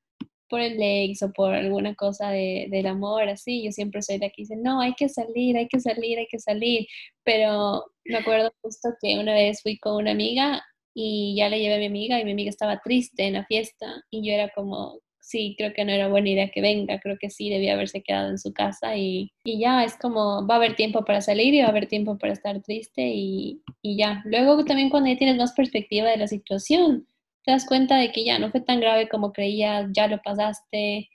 por 0.50 0.60
el 0.60 0.76
ex 0.82 1.22
o 1.22 1.32
por 1.32 1.54
alguna 1.54 1.94
cosa 1.94 2.30
de, 2.30 2.66
del 2.70 2.86
amor, 2.86 3.28
así, 3.28 3.62
yo 3.64 3.72
siempre 3.72 4.02
soy 4.02 4.18
la 4.18 4.28
que 4.28 4.42
dice, 4.42 4.56
no, 4.56 4.80
hay 4.80 4.94
que 4.94 5.08
salir, 5.08 5.56
hay 5.56 5.68
que 5.68 5.80
salir, 5.80 6.18
hay 6.18 6.26
que 6.26 6.38
salir. 6.40 6.86
Pero 7.24 7.84
me 8.04 8.18
acuerdo 8.18 8.52
justo 8.62 8.90
que 9.00 9.18
una 9.18 9.32
vez 9.34 9.62
fui 9.62 9.78
con 9.78 9.96
una 9.96 10.10
amiga 10.10 10.62
y 10.94 11.36
ya 11.36 11.48
le 11.48 11.60
llevé 11.60 11.76
a 11.76 11.78
mi 11.78 11.86
amiga 11.86 12.20
y 12.20 12.24
mi 12.24 12.32
amiga 12.32 12.50
estaba 12.50 12.80
triste 12.80 13.24
en 13.26 13.34
la 13.34 13.46
fiesta 13.46 14.04
y 14.10 14.26
yo 14.26 14.34
era 14.34 14.50
como, 14.50 15.00
sí, 15.20 15.54
creo 15.56 15.72
que 15.72 15.84
no 15.84 15.92
era 15.92 16.08
buena 16.08 16.30
idea 16.30 16.50
que 16.50 16.60
venga, 16.60 16.98
creo 17.00 17.16
que 17.18 17.30
sí, 17.30 17.48
debía 17.50 17.74
haberse 17.74 18.02
quedado 18.02 18.30
en 18.30 18.38
su 18.38 18.52
casa 18.52 18.96
y, 18.96 19.30
y 19.44 19.60
ya 19.60 19.84
es 19.84 19.96
como, 19.96 20.46
va 20.46 20.54
a 20.54 20.56
haber 20.58 20.74
tiempo 20.76 21.04
para 21.04 21.20
salir 21.20 21.54
y 21.54 21.60
va 21.60 21.66
a 21.66 21.70
haber 21.70 21.86
tiempo 21.86 22.18
para 22.18 22.32
estar 22.32 22.60
triste 22.62 23.02
y, 23.02 23.62
y 23.82 23.96
ya. 23.96 24.22
Luego 24.24 24.64
también 24.64 24.90
cuando 24.90 25.08
ya 25.08 25.16
tienes 25.16 25.36
más 25.36 25.52
perspectiva 25.52 26.10
de 26.10 26.16
la 26.16 26.26
situación, 26.26 27.06
te 27.44 27.52
das 27.52 27.66
cuenta 27.66 27.96
de 27.96 28.12
que 28.12 28.24
ya 28.24 28.38
no 28.38 28.50
fue 28.50 28.60
tan 28.60 28.80
grave 28.80 29.08
como 29.08 29.32
creías, 29.32 29.88
ya 29.92 30.06
lo 30.08 30.20
pasaste 30.22 31.08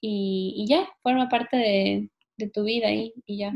y, 0.00 0.64
ya, 0.68 0.88
forma 1.02 1.28
parte 1.28 1.56
de, 1.56 2.10
de 2.38 2.50
tu 2.50 2.64
vida 2.64 2.90
y, 2.90 3.12
y 3.26 3.38
ya. 3.38 3.52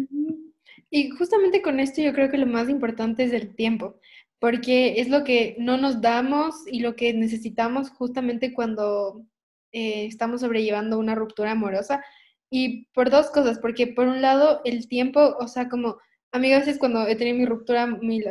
Y 0.90 1.10
justamente 1.10 1.62
con 1.62 1.80
esto 1.80 2.02
yo 2.02 2.12
creo 2.12 2.30
que 2.30 2.38
lo 2.38 2.46
más 2.46 2.68
importante 2.68 3.24
es 3.24 3.32
el 3.32 3.56
tiempo, 3.56 3.96
porque 4.38 5.00
es 5.00 5.08
lo 5.08 5.24
que 5.24 5.56
no 5.58 5.76
nos 5.76 6.00
damos 6.00 6.54
y 6.70 6.80
lo 6.80 6.96
que 6.96 7.12
necesitamos 7.14 7.90
justamente 7.90 8.52
cuando 8.52 9.24
eh, 9.72 10.06
estamos 10.06 10.42
sobrellevando 10.42 10.98
una 11.00 11.16
ruptura 11.16 11.50
amorosa. 11.50 12.04
Y 12.48 12.86
por 12.94 13.10
dos 13.10 13.30
cosas, 13.30 13.58
porque 13.58 13.88
por 13.88 14.06
un 14.06 14.22
lado 14.22 14.60
el 14.64 14.86
tiempo, 14.88 15.36
o 15.40 15.48
sea, 15.48 15.68
como 15.68 15.98
a 16.34 16.38
mí 16.40 16.52
a 16.52 16.58
veces 16.58 16.78
cuando 16.78 17.06
he 17.06 17.14
tenido 17.14 17.38
mi 17.38 17.46
ruptura, 17.46 17.88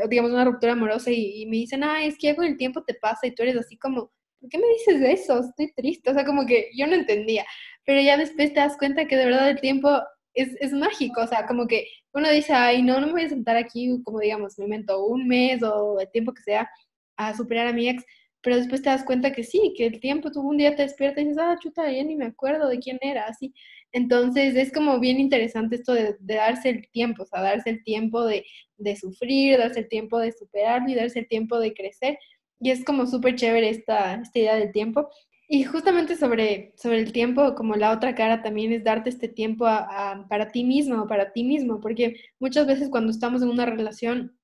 digamos 0.10 0.32
una 0.32 0.44
ruptura 0.44 0.74
amorosa 0.74 1.10
y, 1.10 1.46
me 1.46 1.56
dicen, 1.56 1.86
ah, 1.86 2.04
es 2.04 2.18
que 2.18 2.36
con 2.36 2.44
el 2.44 2.58
tiempo 2.58 2.84
te 2.84 2.96
pasa 2.96 3.28
y 3.28 3.32
tú 3.34 3.44
eres 3.44 3.56
así 3.56 3.78
como, 3.78 4.12
¿por 4.42 4.50
qué 4.50 4.58
me 4.58 4.68
dices 4.68 5.22
eso? 5.22 5.40
Estoy 5.40 5.74
triste, 5.74 6.12
o 6.12 6.14
sea, 6.14 6.26
como 6.26 6.46
que 6.46 6.70
yo 6.76 6.86
no 6.86 6.96
entendía, 6.96 7.46
pero 7.86 8.02
ya 8.02 8.18
después 8.18 8.54
te 8.54 8.60
das 8.60 8.76
cuenta 8.78 9.08
que 9.08 9.16
de 9.16 9.24
verdad 9.24 9.50
el 9.50 9.62
tiempo 9.62 9.90
es, 10.34 10.50
es 10.60 10.74
mágico, 10.74 11.22
o 11.22 11.28
sea, 11.28 11.46
como 11.48 11.66
que 11.66 11.88
uno 12.12 12.30
dice, 12.30 12.52
ay, 12.52 12.84
no, 12.84 13.00
no 13.00 13.08
me 13.08 13.14
voy 13.14 13.22
a 13.24 13.30
sentar 13.30 13.56
aquí, 13.56 13.98
como 14.04 14.20
digamos, 14.20 14.60
me 14.60 14.66
invento 14.66 15.06
un 15.06 15.26
mes 15.26 15.64
o 15.64 15.98
el 15.98 16.12
tiempo 16.12 16.34
que 16.34 16.42
sea 16.42 16.70
a 17.16 17.34
superar 17.38 17.68
a 17.68 17.74
mi 17.74 17.88
ex, 17.88 18.04
pero 18.42 18.58
después 18.58 18.82
te 18.82 18.90
das 18.90 19.06
cuenta 19.06 19.32
que 19.32 19.46
sí, 19.46 19.74
que 19.78 19.86
el 19.86 20.02
tiempo, 20.02 20.30
tú 20.30 20.42
un 20.42 20.58
día 20.58 20.76
te 20.76 20.84
despiertas 20.84 21.24
y 21.24 21.28
dices, 21.28 21.42
ah, 21.42 21.58
chuta, 21.58 21.90
ya 21.90 22.04
ni 22.04 22.18
me 22.18 22.26
acuerdo 22.26 22.68
de 22.68 22.80
quién 22.80 22.98
era, 23.02 23.28
así. 23.28 23.54
Entonces 23.94 24.56
es 24.56 24.74
como 24.74 25.00
bien 25.00 25.20
interesante 25.20 25.76
esto 25.76 25.94
de, 25.94 26.18
darse 26.20 26.70
el 26.70 26.90
tiempo, 26.92 27.24
o 27.24 27.26
sea, 27.26 27.42
darse 27.42 27.70
el 27.70 27.84
tiempo 27.84 28.26
de, 28.26 28.46
de, 28.78 28.96
sufrir, 28.96 29.58
darse 29.60 29.82
el 29.82 29.88
tiempo 29.88 30.20
de 30.20 30.32
superarlo 30.32 30.90
y 30.90 30.96
darse 30.96 31.20
el 31.20 31.28
tiempo 31.28 31.60
de 31.60 31.74
crecer. 31.74 32.18
Y 32.60 32.72
es 32.72 32.84
como 32.84 33.06
súper 33.06 33.36
chévere 33.36 33.70
esta, 33.70 34.16
esta 34.16 34.40
idea 34.40 34.56
del 34.56 34.72
tiempo. 34.72 35.10
Y 35.48 35.64
justamente 35.66 36.16
sobre, 36.16 36.74
sobre 36.78 37.00
el 37.00 37.12
tiempo, 37.14 37.54
como 37.54 37.76
la 37.76 37.92
otra 37.92 38.16
cara 38.16 38.42
también 38.42 38.72
es 38.74 38.84
darte 38.84 39.10
este 39.12 39.28
tiempo 39.28 39.66
para 39.66 40.52
ti 40.52 40.64
mismo, 40.64 41.08
para 41.08 41.32
ti 41.32 41.44
mismo, 41.44 41.80
porque 41.80 42.16
muchas 42.40 42.66
veces 42.66 42.90
cuando 42.90 43.12
estamos 43.12 43.44
en 43.44 43.50
una 43.50 43.66
relación, 43.68 44.36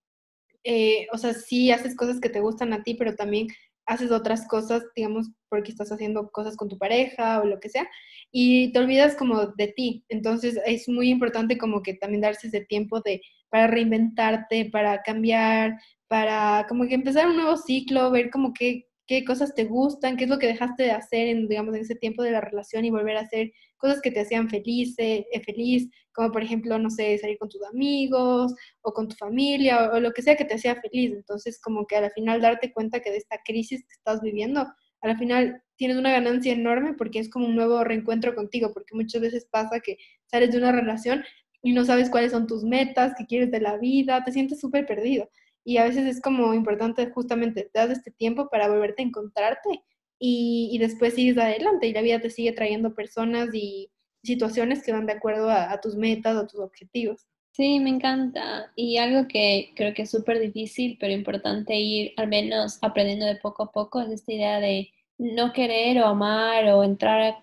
eh, 0.64 1.08
o 1.12 1.18
sea, 1.18 1.34
sí 1.34 1.72
haces 1.72 1.96
cosas 1.96 2.20
que 2.20 2.30
te 2.30 2.42
gustan 2.42 2.74
a 2.74 2.84
ti, 2.84 2.94
pero 2.94 3.16
también 3.16 3.48
haces 3.90 4.12
otras 4.12 4.48
cosas, 4.48 4.84
digamos, 4.96 5.32
porque 5.50 5.72
estás 5.72 5.92
haciendo 5.92 6.30
cosas 6.30 6.56
con 6.56 6.70
tu 6.70 6.78
pareja 6.78 7.42
o 7.42 7.46
lo 7.46 7.60
que 7.60 7.70
sea, 7.70 7.88
y 8.32 8.72
te 8.72 8.80
olvidas 8.80 9.16
como 9.16 9.48
de 9.48 9.68
ti. 9.70 10.06
Entonces 10.10 10.60
es 10.66 10.88
muy 10.88 11.10
importante 11.10 11.58
como 11.58 11.82
que 11.82 11.96
también 11.96 12.22
darse 12.22 12.48
ese 12.48 12.62
tiempo 12.62 13.02
de, 13.02 13.22
para 13.50 13.68
reinventarte, 13.68 14.70
para 14.72 15.02
cambiar, 15.02 15.80
para 16.08 16.68
como 16.70 16.88
que 16.88 16.94
empezar 16.94 17.28
un 17.28 17.38
nuevo 17.38 17.58
ciclo, 17.58 18.12
ver 18.12 18.30
como 18.30 18.54
qué, 18.54 18.88
qué 19.08 19.26
cosas 19.26 19.56
te 19.56 19.66
gustan, 19.66 20.18
qué 20.18 20.26
es 20.26 20.30
lo 20.30 20.38
que 20.38 20.48
dejaste 20.48 20.84
de 20.84 20.92
hacer 20.92 21.28
en, 21.28 21.48
digamos, 21.48 21.74
en 21.76 21.82
ese 21.82 21.96
tiempo 21.96 22.22
de 22.22 22.32
la 22.32 22.42
relación 22.42 22.86
y 22.86 22.92
volver 22.92 23.18
a 23.18 23.22
hacer 23.22 23.52
cosas 23.80 24.02
que 24.02 24.12
te 24.12 24.20
hacían 24.22 24.50
feliz, 24.50 24.96
eh, 24.98 25.26
feliz, 25.46 25.90
como 26.14 26.32
por 26.32 26.44
ejemplo, 26.44 26.78
no 26.78 26.90
sé, 26.90 27.18
salir 27.18 27.38
con 27.40 27.50
tus 27.50 27.64
amigos 27.66 28.54
o 28.82 28.94
con 28.94 29.08
tu 29.08 29.16
familia 29.16 29.92
o, 29.94 30.00
lo 30.00 30.12
que 30.12 30.22
sea 30.22 30.36
que 30.36 30.46
te 30.46 30.56
hacía 30.56 30.80
feliz. 30.82 31.14
Entonces, 31.14 31.60
como 31.60 31.88
que 31.88 31.96
al 31.96 32.12
final 32.12 32.42
darte 32.42 32.72
cuenta 32.74 33.00
que 33.00 33.12
de 33.12 33.18
esta 33.18 33.40
crisis 33.44 33.82
que 33.82 33.94
estás 33.94 34.22
viviendo, 34.22 34.68
al 35.02 35.18
final 35.18 35.64
tienes 35.78 35.98
una 35.98 36.12
ganancia 36.12 36.54
enorme 36.54 36.94
porque 36.94 37.20
es 37.20 37.30
como 37.30 37.48
un 37.48 37.56
nuevo 37.56 37.84
reencuentro 37.84 38.36
contigo, 38.36 38.74
porque 38.74 38.96
muchas 38.96 39.22
veces 39.22 39.48
pasa 39.50 39.80
que 39.80 39.98
sales 40.28 40.52
de 40.52 40.58
una 40.60 40.72
relación 40.72 41.24
y 41.62 41.74
no 41.74 41.86
sabes 41.86 42.10
cuáles 42.10 42.32
son 42.32 42.48
tus 42.48 42.64
metas, 42.64 43.14
qué 43.18 43.26
quieres 43.26 43.52
de 43.52 43.62
la 43.62 43.78
vida, 43.78 44.24
te 44.24 44.32
sientes 44.32 44.60
súper 44.60 44.86
perdido 44.86 45.30
y 45.64 45.78
a 45.78 45.84
veces 45.84 46.06
es 46.06 46.22
como 46.22 46.54
importante 46.54 47.10
justamente 47.12 47.70
te 47.72 47.80
das 47.80 47.92
este 47.92 48.12
tiempo 48.12 48.50
para 48.50 48.68
volverte 48.68 49.04
a 49.04 49.06
encontrarte 49.06 49.84
y, 50.20 50.78
después 50.80 51.16
sigues 51.16 51.38
adelante 51.38 51.88
y 51.88 51.94
la 51.94 52.02
vida 52.02 52.20
te 52.20 52.30
sigue 52.30 52.52
trayendo 52.52 52.94
personas 52.94 53.50
y 53.54 53.90
situaciones 54.22 54.84
que 54.84 54.92
van 54.92 55.06
de 55.06 55.14
acuerdo 55.14 55.50
a, 55.50 55.80
tus 55.82 55.96
metas 55.96 56.36
o 56.36 56.46
tus 56.46 56.60
objetivos. 56.60 57.26
Sí, 57.52 57.80
me 57.80 57.90
encanta. 57.90 58.72
Y 58.76 58.98
algo 58.98 59.28
que 59.28 59.72
creo 59.76 59.94
que 59.94 60.04
es 60.04 60.12
súper 60.12 60.40
difícil, 60.40 60.98
pero 61.00 61.14
importante 61.14 61.76
ir 61.80 62.14
al 62.18 62.28
menos 62.28 62.80
aprendiendo 62.82 63.26
de 63.26 63.38
poco 63.38 63.64
a 63.64 63.72
poco, 63.72 64.02
es 64.02 64.10
esta 64.10 64.34
idea 64.34 64.60
de 64.60 64.90
no 65.18 65.54
querer 65.54 66.00
o 66.02 66.06
amar 66.06 66.66
o 66.68 66.84
entrar 66.84 67.36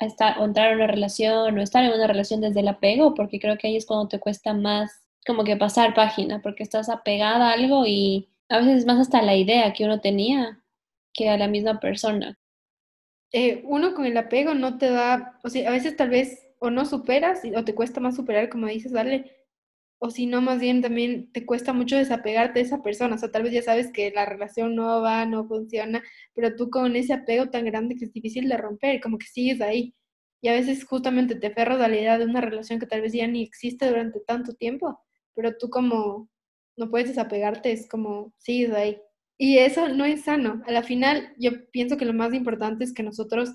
a 0.00 0.06
estar, 0.06 0.38
o 0.40 0.44
entrar 0.44 0.72
a 0.72 0.76
una 0.76 0.86
relación 0.86 1.58
o 1.58 1.62
estar 1.62 1.84
en 1.84 1.92
una 1.92 2.06
relación 2.06 2.40
desde 2.40 2.60
el 2.60 2.68
apego, 2.68 3.14
porque 3.14 3.40
creo 3.40 3.56
que 3.58 3.68
ahí 3.68 3.76
es 3.76 3.86
cuando 3.86 4.08
te 4.08 4.20
cuesta 4.20 4.52
más 4.54 5.04
como 5.26 5.44
que 5.44 5.56
pasar 5.56 5.94
página, 5.94 6.42
porque 6.42 6.62
estás 6.62 6.88
apegada 6.88 7.50
a 7.50 7.52
algo 7.54 7.86
y 7.86 8.28
a 8.48 8.58
veces 8.58 8.78
es 8.78 8.86
más 8.86 8.98
hasta 8.98 9.22
la 9.22 9.34
idea 9.36 9.72
que 9.72 9.84
uno 9.84 10.00
tenía 10.00 10.60
que 11.14 11.28
a 11.30 11.38
la 11.38 11.48
misma 11.48 11.80
persona. 11.80 12.38
Eh, 13.32 13.62
uno 13.66 13.94
con 13.94 14.06
el 14.06 14.16
apego 14.16 14.54
no 14.54 14.78
te 14.78 14.90
da, 14.90 15.38
o 15.44 15.48
sea, 15.50 15.68
a 15.68 15.72
veces 15.72 15.96
tal 15.96 16.10
vez 16.10 16.40
o 16.60 16.70
no 16.70 16.86
superas 16.86 17.42
o 17.56 17.64
te 17.64 17.74
cuesta 17.74 18.00
más 18.00 18.16
superar, 18.16 18.48
como 18.48 18.66
dices, 18.68 18.92
dale, 18.92 19.32
o 19.98 20.10
si 20.10 20.26
no, 20.26 20.40
más 20.42 20.60
bien 20.60 20.82
también 20.82 21.32
te 21.32 21.46
cuesta 21.46 21.72
mucho 21.72 21.96
desapegarte 21.96 22.60
de 22.60 22.66
esa 22.66 22.82
persona, 22.82 23.16
o 23.16 23.18
sea, 23.18 23.30
tal 23.32 23.42
vez 23.44 23.52
ya 23.52 23.62
sabes 23.62 23.90
que 23.92 24.10
la 24.12 24.26
relación 24.26 24.74
no 24.76 25.00
va, 25.02 25.26
no 25.26 25.46
funciona, 25.48 26.02
pero 26.34 26.56
tú 26.56 26.70
con 26.70 26.96
ese 26.96 27.14
apego 27.14 27.50
tan 27.50 27.64
grande 27.64 27.96
que 27.96 28.04
es 28.06 28.12
difícil 28.12 28.48
de 28.48 28.56
romper, 28.58 29.00
como 29.00 29.18
que 29.18 29.26
sigues 29.26 29.60
ahí. 29.60 29.94
Y 30.42 30.48
a 30.48 30.52
veces 30.52 30.84
justamente 30.84 31.36
te 31.36 31.46
aferras 31.48 31.80
a 31.80 31.88
la 31.88 31.96
idea 31.96 32.18
de 32.18 32.26
una 32.26 32.40
relación 32.42 32.78
que 32.78 32.86
tal 32.86 33.00
vez 33.00 33.12
ya 33.14 33.26
ni 33.26 33.42
existe 33.42 33.88
durante 33.88 34.20
tanto 34.20 34.54
tiempo 34.54 35.00
pero 35.34 35.56
tú 35.56 35.68
como 35.70 36.28
no 36.76 36.90
puedes 36.90 37.08
desapegarte, 37.08 37.72
es 37.72 37.88
como 37.88 38.32
sigues 38.38 38.72
ahí. 38.72 39.00
Y 39.38 39.58
eso 39.58 39.88
no 39.88 40.04
es 40.04 40.24
sano. 40.24 40.62
A 40.66 40.72
la 40.72 40.82
final, 40.82 41.34
yo 41.38 41.50
pienso 41.70 41.96
que 41.96 42.04
lo 42.04 42.12
más 42.12 42.32
importante 42.34 42.84
es 42.84 42.92
que 42.92 43.02
nosotros 43.02 43.50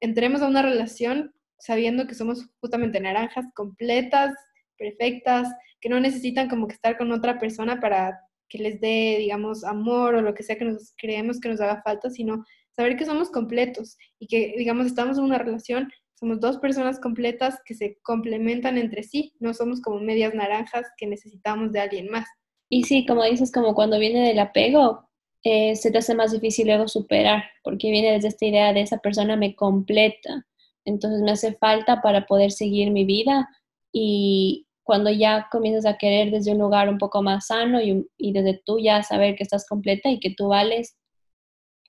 entremos 0.00 0.42
a 0.42 0.48
una 0.48 0.62
relación 0.62 1.34
sabiendo 1.58 2.06
que 2.06 2.14
somos 2.14 2.48
justamente 2.60 3.00
naranjas 3.00 3.46
completas, 3.54 4.34
perfectas, 4.76 5.48
que 5.80 5.88
no 5.88 6.00
necesitan 6.00 6.48
como 6.48 6.66
que 6.66 6.74
estar 6.74 6.98
con 6.98 7.12
otra 7.12 7.38
persona 7.38 7.80
para 7.80 8.18
que 8.48 8.58
les 8.58 8.80
dé, 8.80 9.16
digamos, 9.18 9.64
amor 9.64 10.16
o 10.16 10.22
lo 10.22 10.34
que 10.34 10.42
sea 10.42 10.58
que 10.58 10.64
nos 10.64 10.92
creemos 10.96 11.40
que 11.40 11.48
nos 11.48 11.60
haga 11.60 11.82
falta, 11.82 12.10
sino 12.10 12.44
saber 12.74 12.96
que 12.96 13.06
somos 13.06 13.30
completos 13.30 13.96
y 14.18 14.26
que, 14.26 14.54
digamos, 14.58 14.86
estamos 14.86 15.18
en 15.18 15.24
una 15.24 15.38
relación 15.38 15.88
somos 16.22 16.38
dos 16.38 16.58
personas 16.58 17.00
completas 17.00 17.58
que 17.64 17.74
se 17.74 17.98
complementan 18.02 18.78
entre 18.78 19.02
sí, 19.02 19.34
no 19.40 19.52
somos 19.54 19.80
como 19.80 19.98
medias 19.98 20.32
naranjas 20.34 20.86
que 20.96 21.08
necesitamos 21.08 21.72
de 21.72 21.80
alguien 21.80 22.08
más. 22.10 22.28
Y 22.68 22.84
sí, 22.84 23.04
como 23.06 23.24
dices, 23.24 23.50
como 23.50 23.74
cuando 23.74 23.98
viene 23.98 24.28
del 24.28 24.38
apego, 24.38 25.10
eh, 25.44 25.76
se 25.76 25.90
te 25.90 25.98
hace 25.98 26.14
más 26.14 26.32
difícil 26.32 26.66
luego 26.66 26.88
superar, 26.88 27.44
porque 27.64 27.90
viene 27.90 28.12
desde 28.12 28.28
esta 28.28 28.46
idea 28.46 28.72
de 28.72 28.82
esa 28.82 28.98
persona 28.98 29.36
me 29.36 29.54
completa, 29.54 30.46
entonces 30.84 31.22
me 31.22 31.32
hace 31.32 31.54
falta 31.54 32.02
para 32.02 32.26
poder 32.26 32.52
seguir 32.52 32.90
mi 32.90 33.04
vida 33.04 33.48
y 33.92 34.66
cuando 34.84 35.10
ya 35.10 35.48
comienzas 35.50 35.86
a 35.86 35.96
querer 35.96 36.30
desde 36.30 36.52
un 36.52 36.58
lugar 36.58 36.88
un 36.88 36.98
poco 36.98 37.22
más 37.22 37.46
sano 37.46 37.80
y, 37.80 38.08
y 38.16 38.32
desde 38.32 38.60
tú 38.64 38.78
ya 38.80 39.02
saber 39.02 39.36
que 39.36 39.44
estás 39.44 39.66
completa 39.68 40.08
y 40.10 40.18
que 40.18 40.34
tú 40.34 40.48
vales 40.48 40.96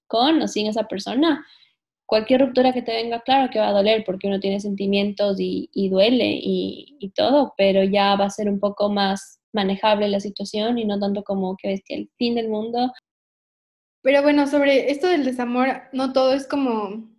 con 0.08 0.42
o 0.42 0.48
sin 0.48 0.68
esa 0.68 0.84
persona, 0.84 1.46
cualquier 2.06 2.42
ruptura 2.42 2.74
que 2.74 2.84
te 2.84 2.94
venga, 2.94 3.22
claro 3.22 3.50
que 3.52 3.60
va 3.60 3.70
a 3.70 3.74
doler 3.74 4.04
porque 4.06 4.28
uno 4.28 4.40
tiene 4.40 4.60
sentimientos 4.60 5.38
y, 5.40 5.90
duele 5.90 6.40
y, 6.42 7.12
todo, 7.16 7.54
pero 7.58 7.84
ya 7.84 8.16
va 8.16 8.26
a 8.26 8.30
ser 8.30 8.50
un 8.50 8.60
poco 8.60 8.92
más 8.92 9.40
manejable 9.52 10.08
la 10.08 10.20
situación 10.20 10.78
y 10.78 10.86
no 10.86 11.00
tanto 11.00 11.24
como 11.24 11.56
que 11.58 11.74
es 11.74 11.82
el 11.90 12.10
fin 12.18 12.36
del 12.36 12.50
mundo. 12.50 12.92
Pero 14.04 14.22
bueno, 14.22 14.48
sobre 14.48 14.92
esto 14.92 15.08
del 15.08 15.26
desamor, 15.26 15.84
no 15.94 16.14
todo 16.14 16.34
es 16.34 16.46
como 16.46 17.10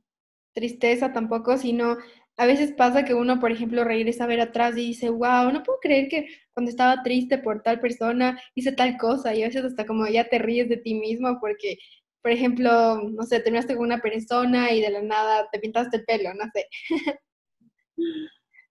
tristeza 0.54 1.12
tampoco, 1.12 1.58
sino 1.58 1.96
a 2.36 2.46
veces 2.46 2.72
pasa 2.72 3.04
que 3.04 3.14
uno, 3.14 3.40
por 3.40 3.52
ejemplo, 3.52 3.84
regresa 3.84 4.24
a 4.24 4.26
ver 4.28 4.40
atrás 4.40 4.76
y 4.76 4.86
dice, 4.88 5.08
wow, 5.08 5.50
no 5.52 5.62
puedo 5.62 5.78
creer 5.80 6.08
que 6.08 6.28
cuando 6.52 6.70
estaba 6.70 7.02
triste 7.02 7.38
por 7.38 7.62
tal 7.62 7.80
persona 7.80 8.38
hice 8.54 8.72
tal 8.72 8.96
cosa 8.98 9.34
y 9.34 9.42
a 9.42 9.46
veces 9.46 9.64
hasta 9.64 9.86
como 9.86 10.06
ya 10.06 10.28
te 10.28 10.38
ríes 10.38 10.68
de 10.68 10.76
ti 10.76 10.94
mismo 10.94 11.38
porque 11.40 11.78
por 12.22 12.32
ejemplo, 12.32 13.02
no 13.02 13.22
sé, 13.24 13.40
terminaste 13.40 13.76
con 13.76 13.84
una 13.84 14.00
persona 14.00 14.72
y 14.72 14.80
de 14.80 14.88
la 14.88 15.02
nada 15.02 15.46
te 15.52 15.58
pintaste 15.58 15.98
el 15.98 16.04
pelo, 16.06 16.32
no 16.32 16.44
sé. 16.54 16.68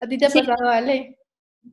¿A 0.02 0.08
ti 0.08 0.18
te 0.18 0.26
ha 0.26 0.30
pasado, 0.30 0.70
Ale? 0.70 1.20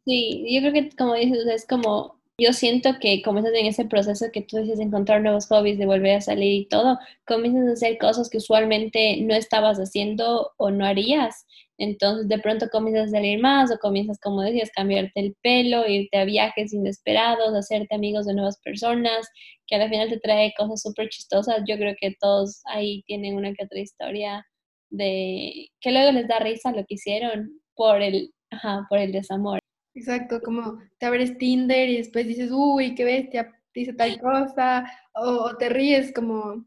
Sí, 0.04 0.44
yo 0.46 0.60
creo 0.60 0.72
que 0.74 0.94
como 0.94 1.14
dices, 1.14 1.46
es 1.46 1.66
como 1.66 2.19
yo 2.40 2.52
siento 2.52 2.98
que 3.00 3.22
comienzas 3.22 3.54
en 3.54 3.66
ese 3.66 3.84
proceso 3.84 4.26
que 4.32 4.42
tú 4.42 4.58
dices 4.58 4.80
encontrar 4.80 5.22
nuevos 5.22 5.46
hobbies, 5.48 5.78
de 5.78 5.86
volver 5.86 6.16
a 6.16 6.20
salir 6.20 6.62
y 6.62 6.66
todo, 6.66 6.98
comienzas 7.26 7.68
a 7.68 7.72
hacer 7.72 7.98
cosas 7.98 8.30
que 8.30 8.38
usualmente 8.38 9.18
no 9.22 9.34
estabas 9.34 9.78
haciendo 9.78 10.52
o 10.56 10.70
no 10.70 10.86
harías. 10.86 11.46
Entonces 11.78 12.28
de 12.28 12.38
pronto 12.38 12.68
comienzas 12.70 13.08
a 13.08 13.10
salir 13.16 13.40
más 13.40 13.70
o 13.72 13.78
comienzas, 13.78 14.18
como 14.20 14.42
decías, 14.42 14.70
cambiarte 14.70 15.20
el 15.20 15.36
pelo, 15.42 15.86
irte 15.88 16.18
a 16.18 16.24
viajes 16.24 16.72
inesperados, 16.72 17.54
hacerte 17.54 17.94
amigos 17.94 18.26
de 18.26 18.34
nuevas 18.34 18.58
personas, 18.62 19.28
que 19.66 19.76
al 19.76 19.88
final 19.88 20.08
te 20.10 20.20
trae 20.20 20.52
cosas 20.56 20.82
súper 20.82 21.08
chistosas. 21.08 21.62
Yo 21.66 21.76
creo 21.76 21.94
que 22.00 22.14
todos 22.20 22.62
ahí 22.66 23.02
tienen 23.06 23.36
una 23.36 23.54
que 23.54 23.64
otra 23.64 23.80
historia 23.80 24.46
de 24.90 25.68
que 25.80 25.92
luego 25.92 26.12
les 26.12 26.28
da 26.28 26.38
risa 26.40 26.72
lo 26.72 26.84
que 26.86 26.94
hicieron 26.94 27.60
por 27.74 28.02
el, 28.02 28.32
ajá, 28.50 28.86
por 28.90 28.98
el 28.98 29.12
desamor. 29.12 29.60
Exacto, 29.94 30.40
como 30.40 30.78
te 30.98 31.06
abres 31.06 31.36
Tinder 31.36 31.88
y 31.88 31.96
después 31.98 32.26
dices, 32.26 32.50
uy, 32.52 32.94
qué 32.94 33.04
bestia, 33.04 33.52
dice 33.74 33.92
tal 33.92 34.20
cosa, 34.20 34.90
o, 35.14 35.56
te 35.56 35.68
ríes 35.68 36.12
como 36.12 36.64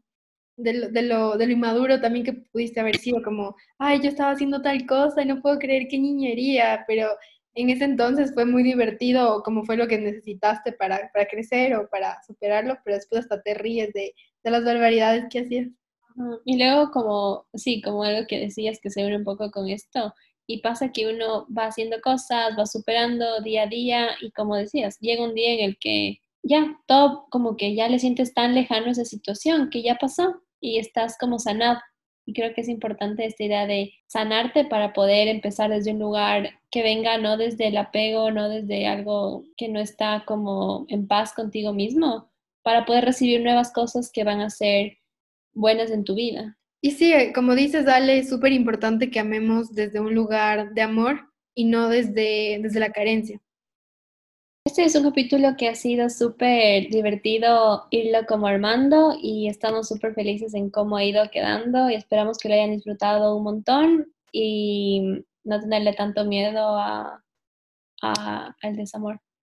de 0.56 0.74
lo, 0.74 0.88
de, 0.90 1.02
lo, 1.02 1.36
de 1.36 1.46
lo 1.46 1.52
inmaduro 1.52 2.00
también 2.00 2.24
que 2.24 2.32
pudiste 2.34 2.80
haber 2.80 2.96
sido, 2.96 3.22
como, 3.22 3.56
ay, 3.78 4.00
yo 4.02 4.08
estaba 4.08 4.32
haciendo 4.32 4.62
tal 4.62 4.86
cosa 4.86 5.22
y 5.22 5.26
no 5.26 5.40
puedo 5.40 5.58
creer 5.58 5.88
qué 5.88 5.98
niñería, 5.98 6.84
pero 6.86 7.08
en 7.54 7.70
ese 7.70 7.84
entonces 7.84 8.34
fue 8.34 8.44
muy 8.44 8.62
divertido, 8.62 9.42
como 9.42 9.64
fue 9.64 9.76
lo 9.76 9.88
que 9.88 9.98
necesitaste 9.98 10.72
para, 10.72 11.10
para 11.12 11.26
crecer 11.26 11.74
o 11.76 11.88
para 11.88 12.22
superarlo, 12.26 12.78
pero 12.84 12.96
después 12.96 13.22
hasta 13.22 13.42
te 13.42 13.54
ríes 13.54 13.92
de, 13.92 14.14
de 14.42 14.50
las 14.50 14.64
barbaridades 14.64 15.26
que 15.30 15.40
hacías. 15.40 15.68
Y 16.44 16.58
luego 16.58 16.90
como, 16.90 17.46
sí, 17.54 17.80
como 17.82 18.04
algo 18.04 18.26
que 18.28 18.38
decías 18.38 18.78
que 18.80 18.90
se 18.90 19.04
une 19.04 19.16
un 19.16 19.24
poco 19.24 19.50
con 19.50 19.68
esto, 19.68 20.14
y 20.46 20.60
pasa 20.60 20.92
que 20.92 21.08
uno 21.08 21.46
va 21.56 21.66
haciendo 21.66 22.00
cosas, 22.00 22.56
va 22.58 22.66
superando 22.66 23.40
día 23.40 23.62
a 23.62 23.66
día 23.66 24.10
y 24.20 24.30
como 24.32 24.56
decías, 24.56 24.98
llega 25.00 25.24
un 25.24 25.34
día 25.34 25.54
en 25.54 25.60
el 25.60 25.78
que 25.78 26.20
ya 26.42 26.78
todo 26.86 27.26
como 27.30 27.56
que 27.56 27.74
ya 27.74 27.88
le 27.88 27.98
sientes 27.98 28.34
tan 28.34 28.54
lejano 28.54 28.90
esa 28.90 29.04
situación 29.04 29.70
que 29.70 29.82
ya 29.82 29.96
pasó 29.96 30.42
y 30.60 30.78
estás 30.78 31.16
como 31.18 31.38
sanado. 31.38 31.80
Y 32.26 32.32
creo 32.32 32.54
que 32.54 32.62
es 32.62 32.68
importante 32.68 33.26
esta 33.26 33.44
idea 33.44 33.66
de 33.66 33.92
sanarte 34.06 34.64
para 34.64 34.92
poder 34.92 35.28
empezar 35.28 35.70
desde 35.70 35.92
un 35.92 35.98
lugar 35.98 36.50
que 36.70 36.82
venga 36.82 37.18
no 37.18 37.36
desde 37.36 37.68
el 37.68 37.76
apego, 37.76 38.30
no 38.30 38.48
desde 38.48 38.86
algo 38.86 39.44
que 39.56 39.68
no 39.68 39.80
está 39.80 40.24
como 40.26 40.86
en 40.88 41.06
paz 41.06 41.34
contigo 41.34 41.72
mismo, 41.72 42.30
para 42.62 42.86
poder 42.86 43.04
recibir 43.04 43.42
nuevas 43.42 43.72
cosas 43.72 44.10
que 44.10 44.24
van 44.24 44.40
a 44.40 44.50
ser 44.50 44.98
buenas 45.52 45.90
en 45.90 46.04
tu 46.04 46.14
vida. 46.14 46.56
Y 46.84 46.90
sí, 46.90 47.14
como 47.34 47.54
dices, 47.54 47.86
Dale, 47.86 48.18
es 48.18 48.28
súper 48.28 48.52
importante 48.52 49.10
que 49.10 49.18
amemos 49.18 49.74
desde 49.74 50.00
un 50.00 50.14
lugar 50.14 50.74
de 50.74 50.82
amor 50.82 51.32
y 51.54 51.64
no 51.64 51.88
desde, 51.88 52.58
desde 52.60 52.78
la 52.78 52.92
carencia. 52.92 53.40
Este 54.66 54.84
es 54.84 54.94
un 54.94 55.04
capítulo 55.04 55.56
que 55.56 55.70
ha 55.70 55.74
sido 55.76 56.10
súper 56.10 56.90
divertido 56.90 57.86
irlo 57.90 58.26
como 58.26 58.48
armando 58.48 59.16
y 59.18 59.48
estamos 59.48 59.88
súper 59.88 60.12
felices 60.12 60.52
en 60.52 60.68
cómo 60.68 60.98
ha 60.98 61.04
ido 61.04 61.22
quedando 61.30 61.88
y 61.88 61.94
esperamos 61.94 62.36
que 62.36 62.50
lo 62.50 62.54
hayan 62.54 62.72
disfrutado 62.72 63.34
un 63.34 63.44
montón 63.44 64.12
y 64.30 65.24
no 65.42 65.60
tenerle 65.60 65.94
tanto 65.94 66.26
miedo 66.26 66.76
a, 66.76 67.24
al 68.02 68.76
desamor. 68.76 69.23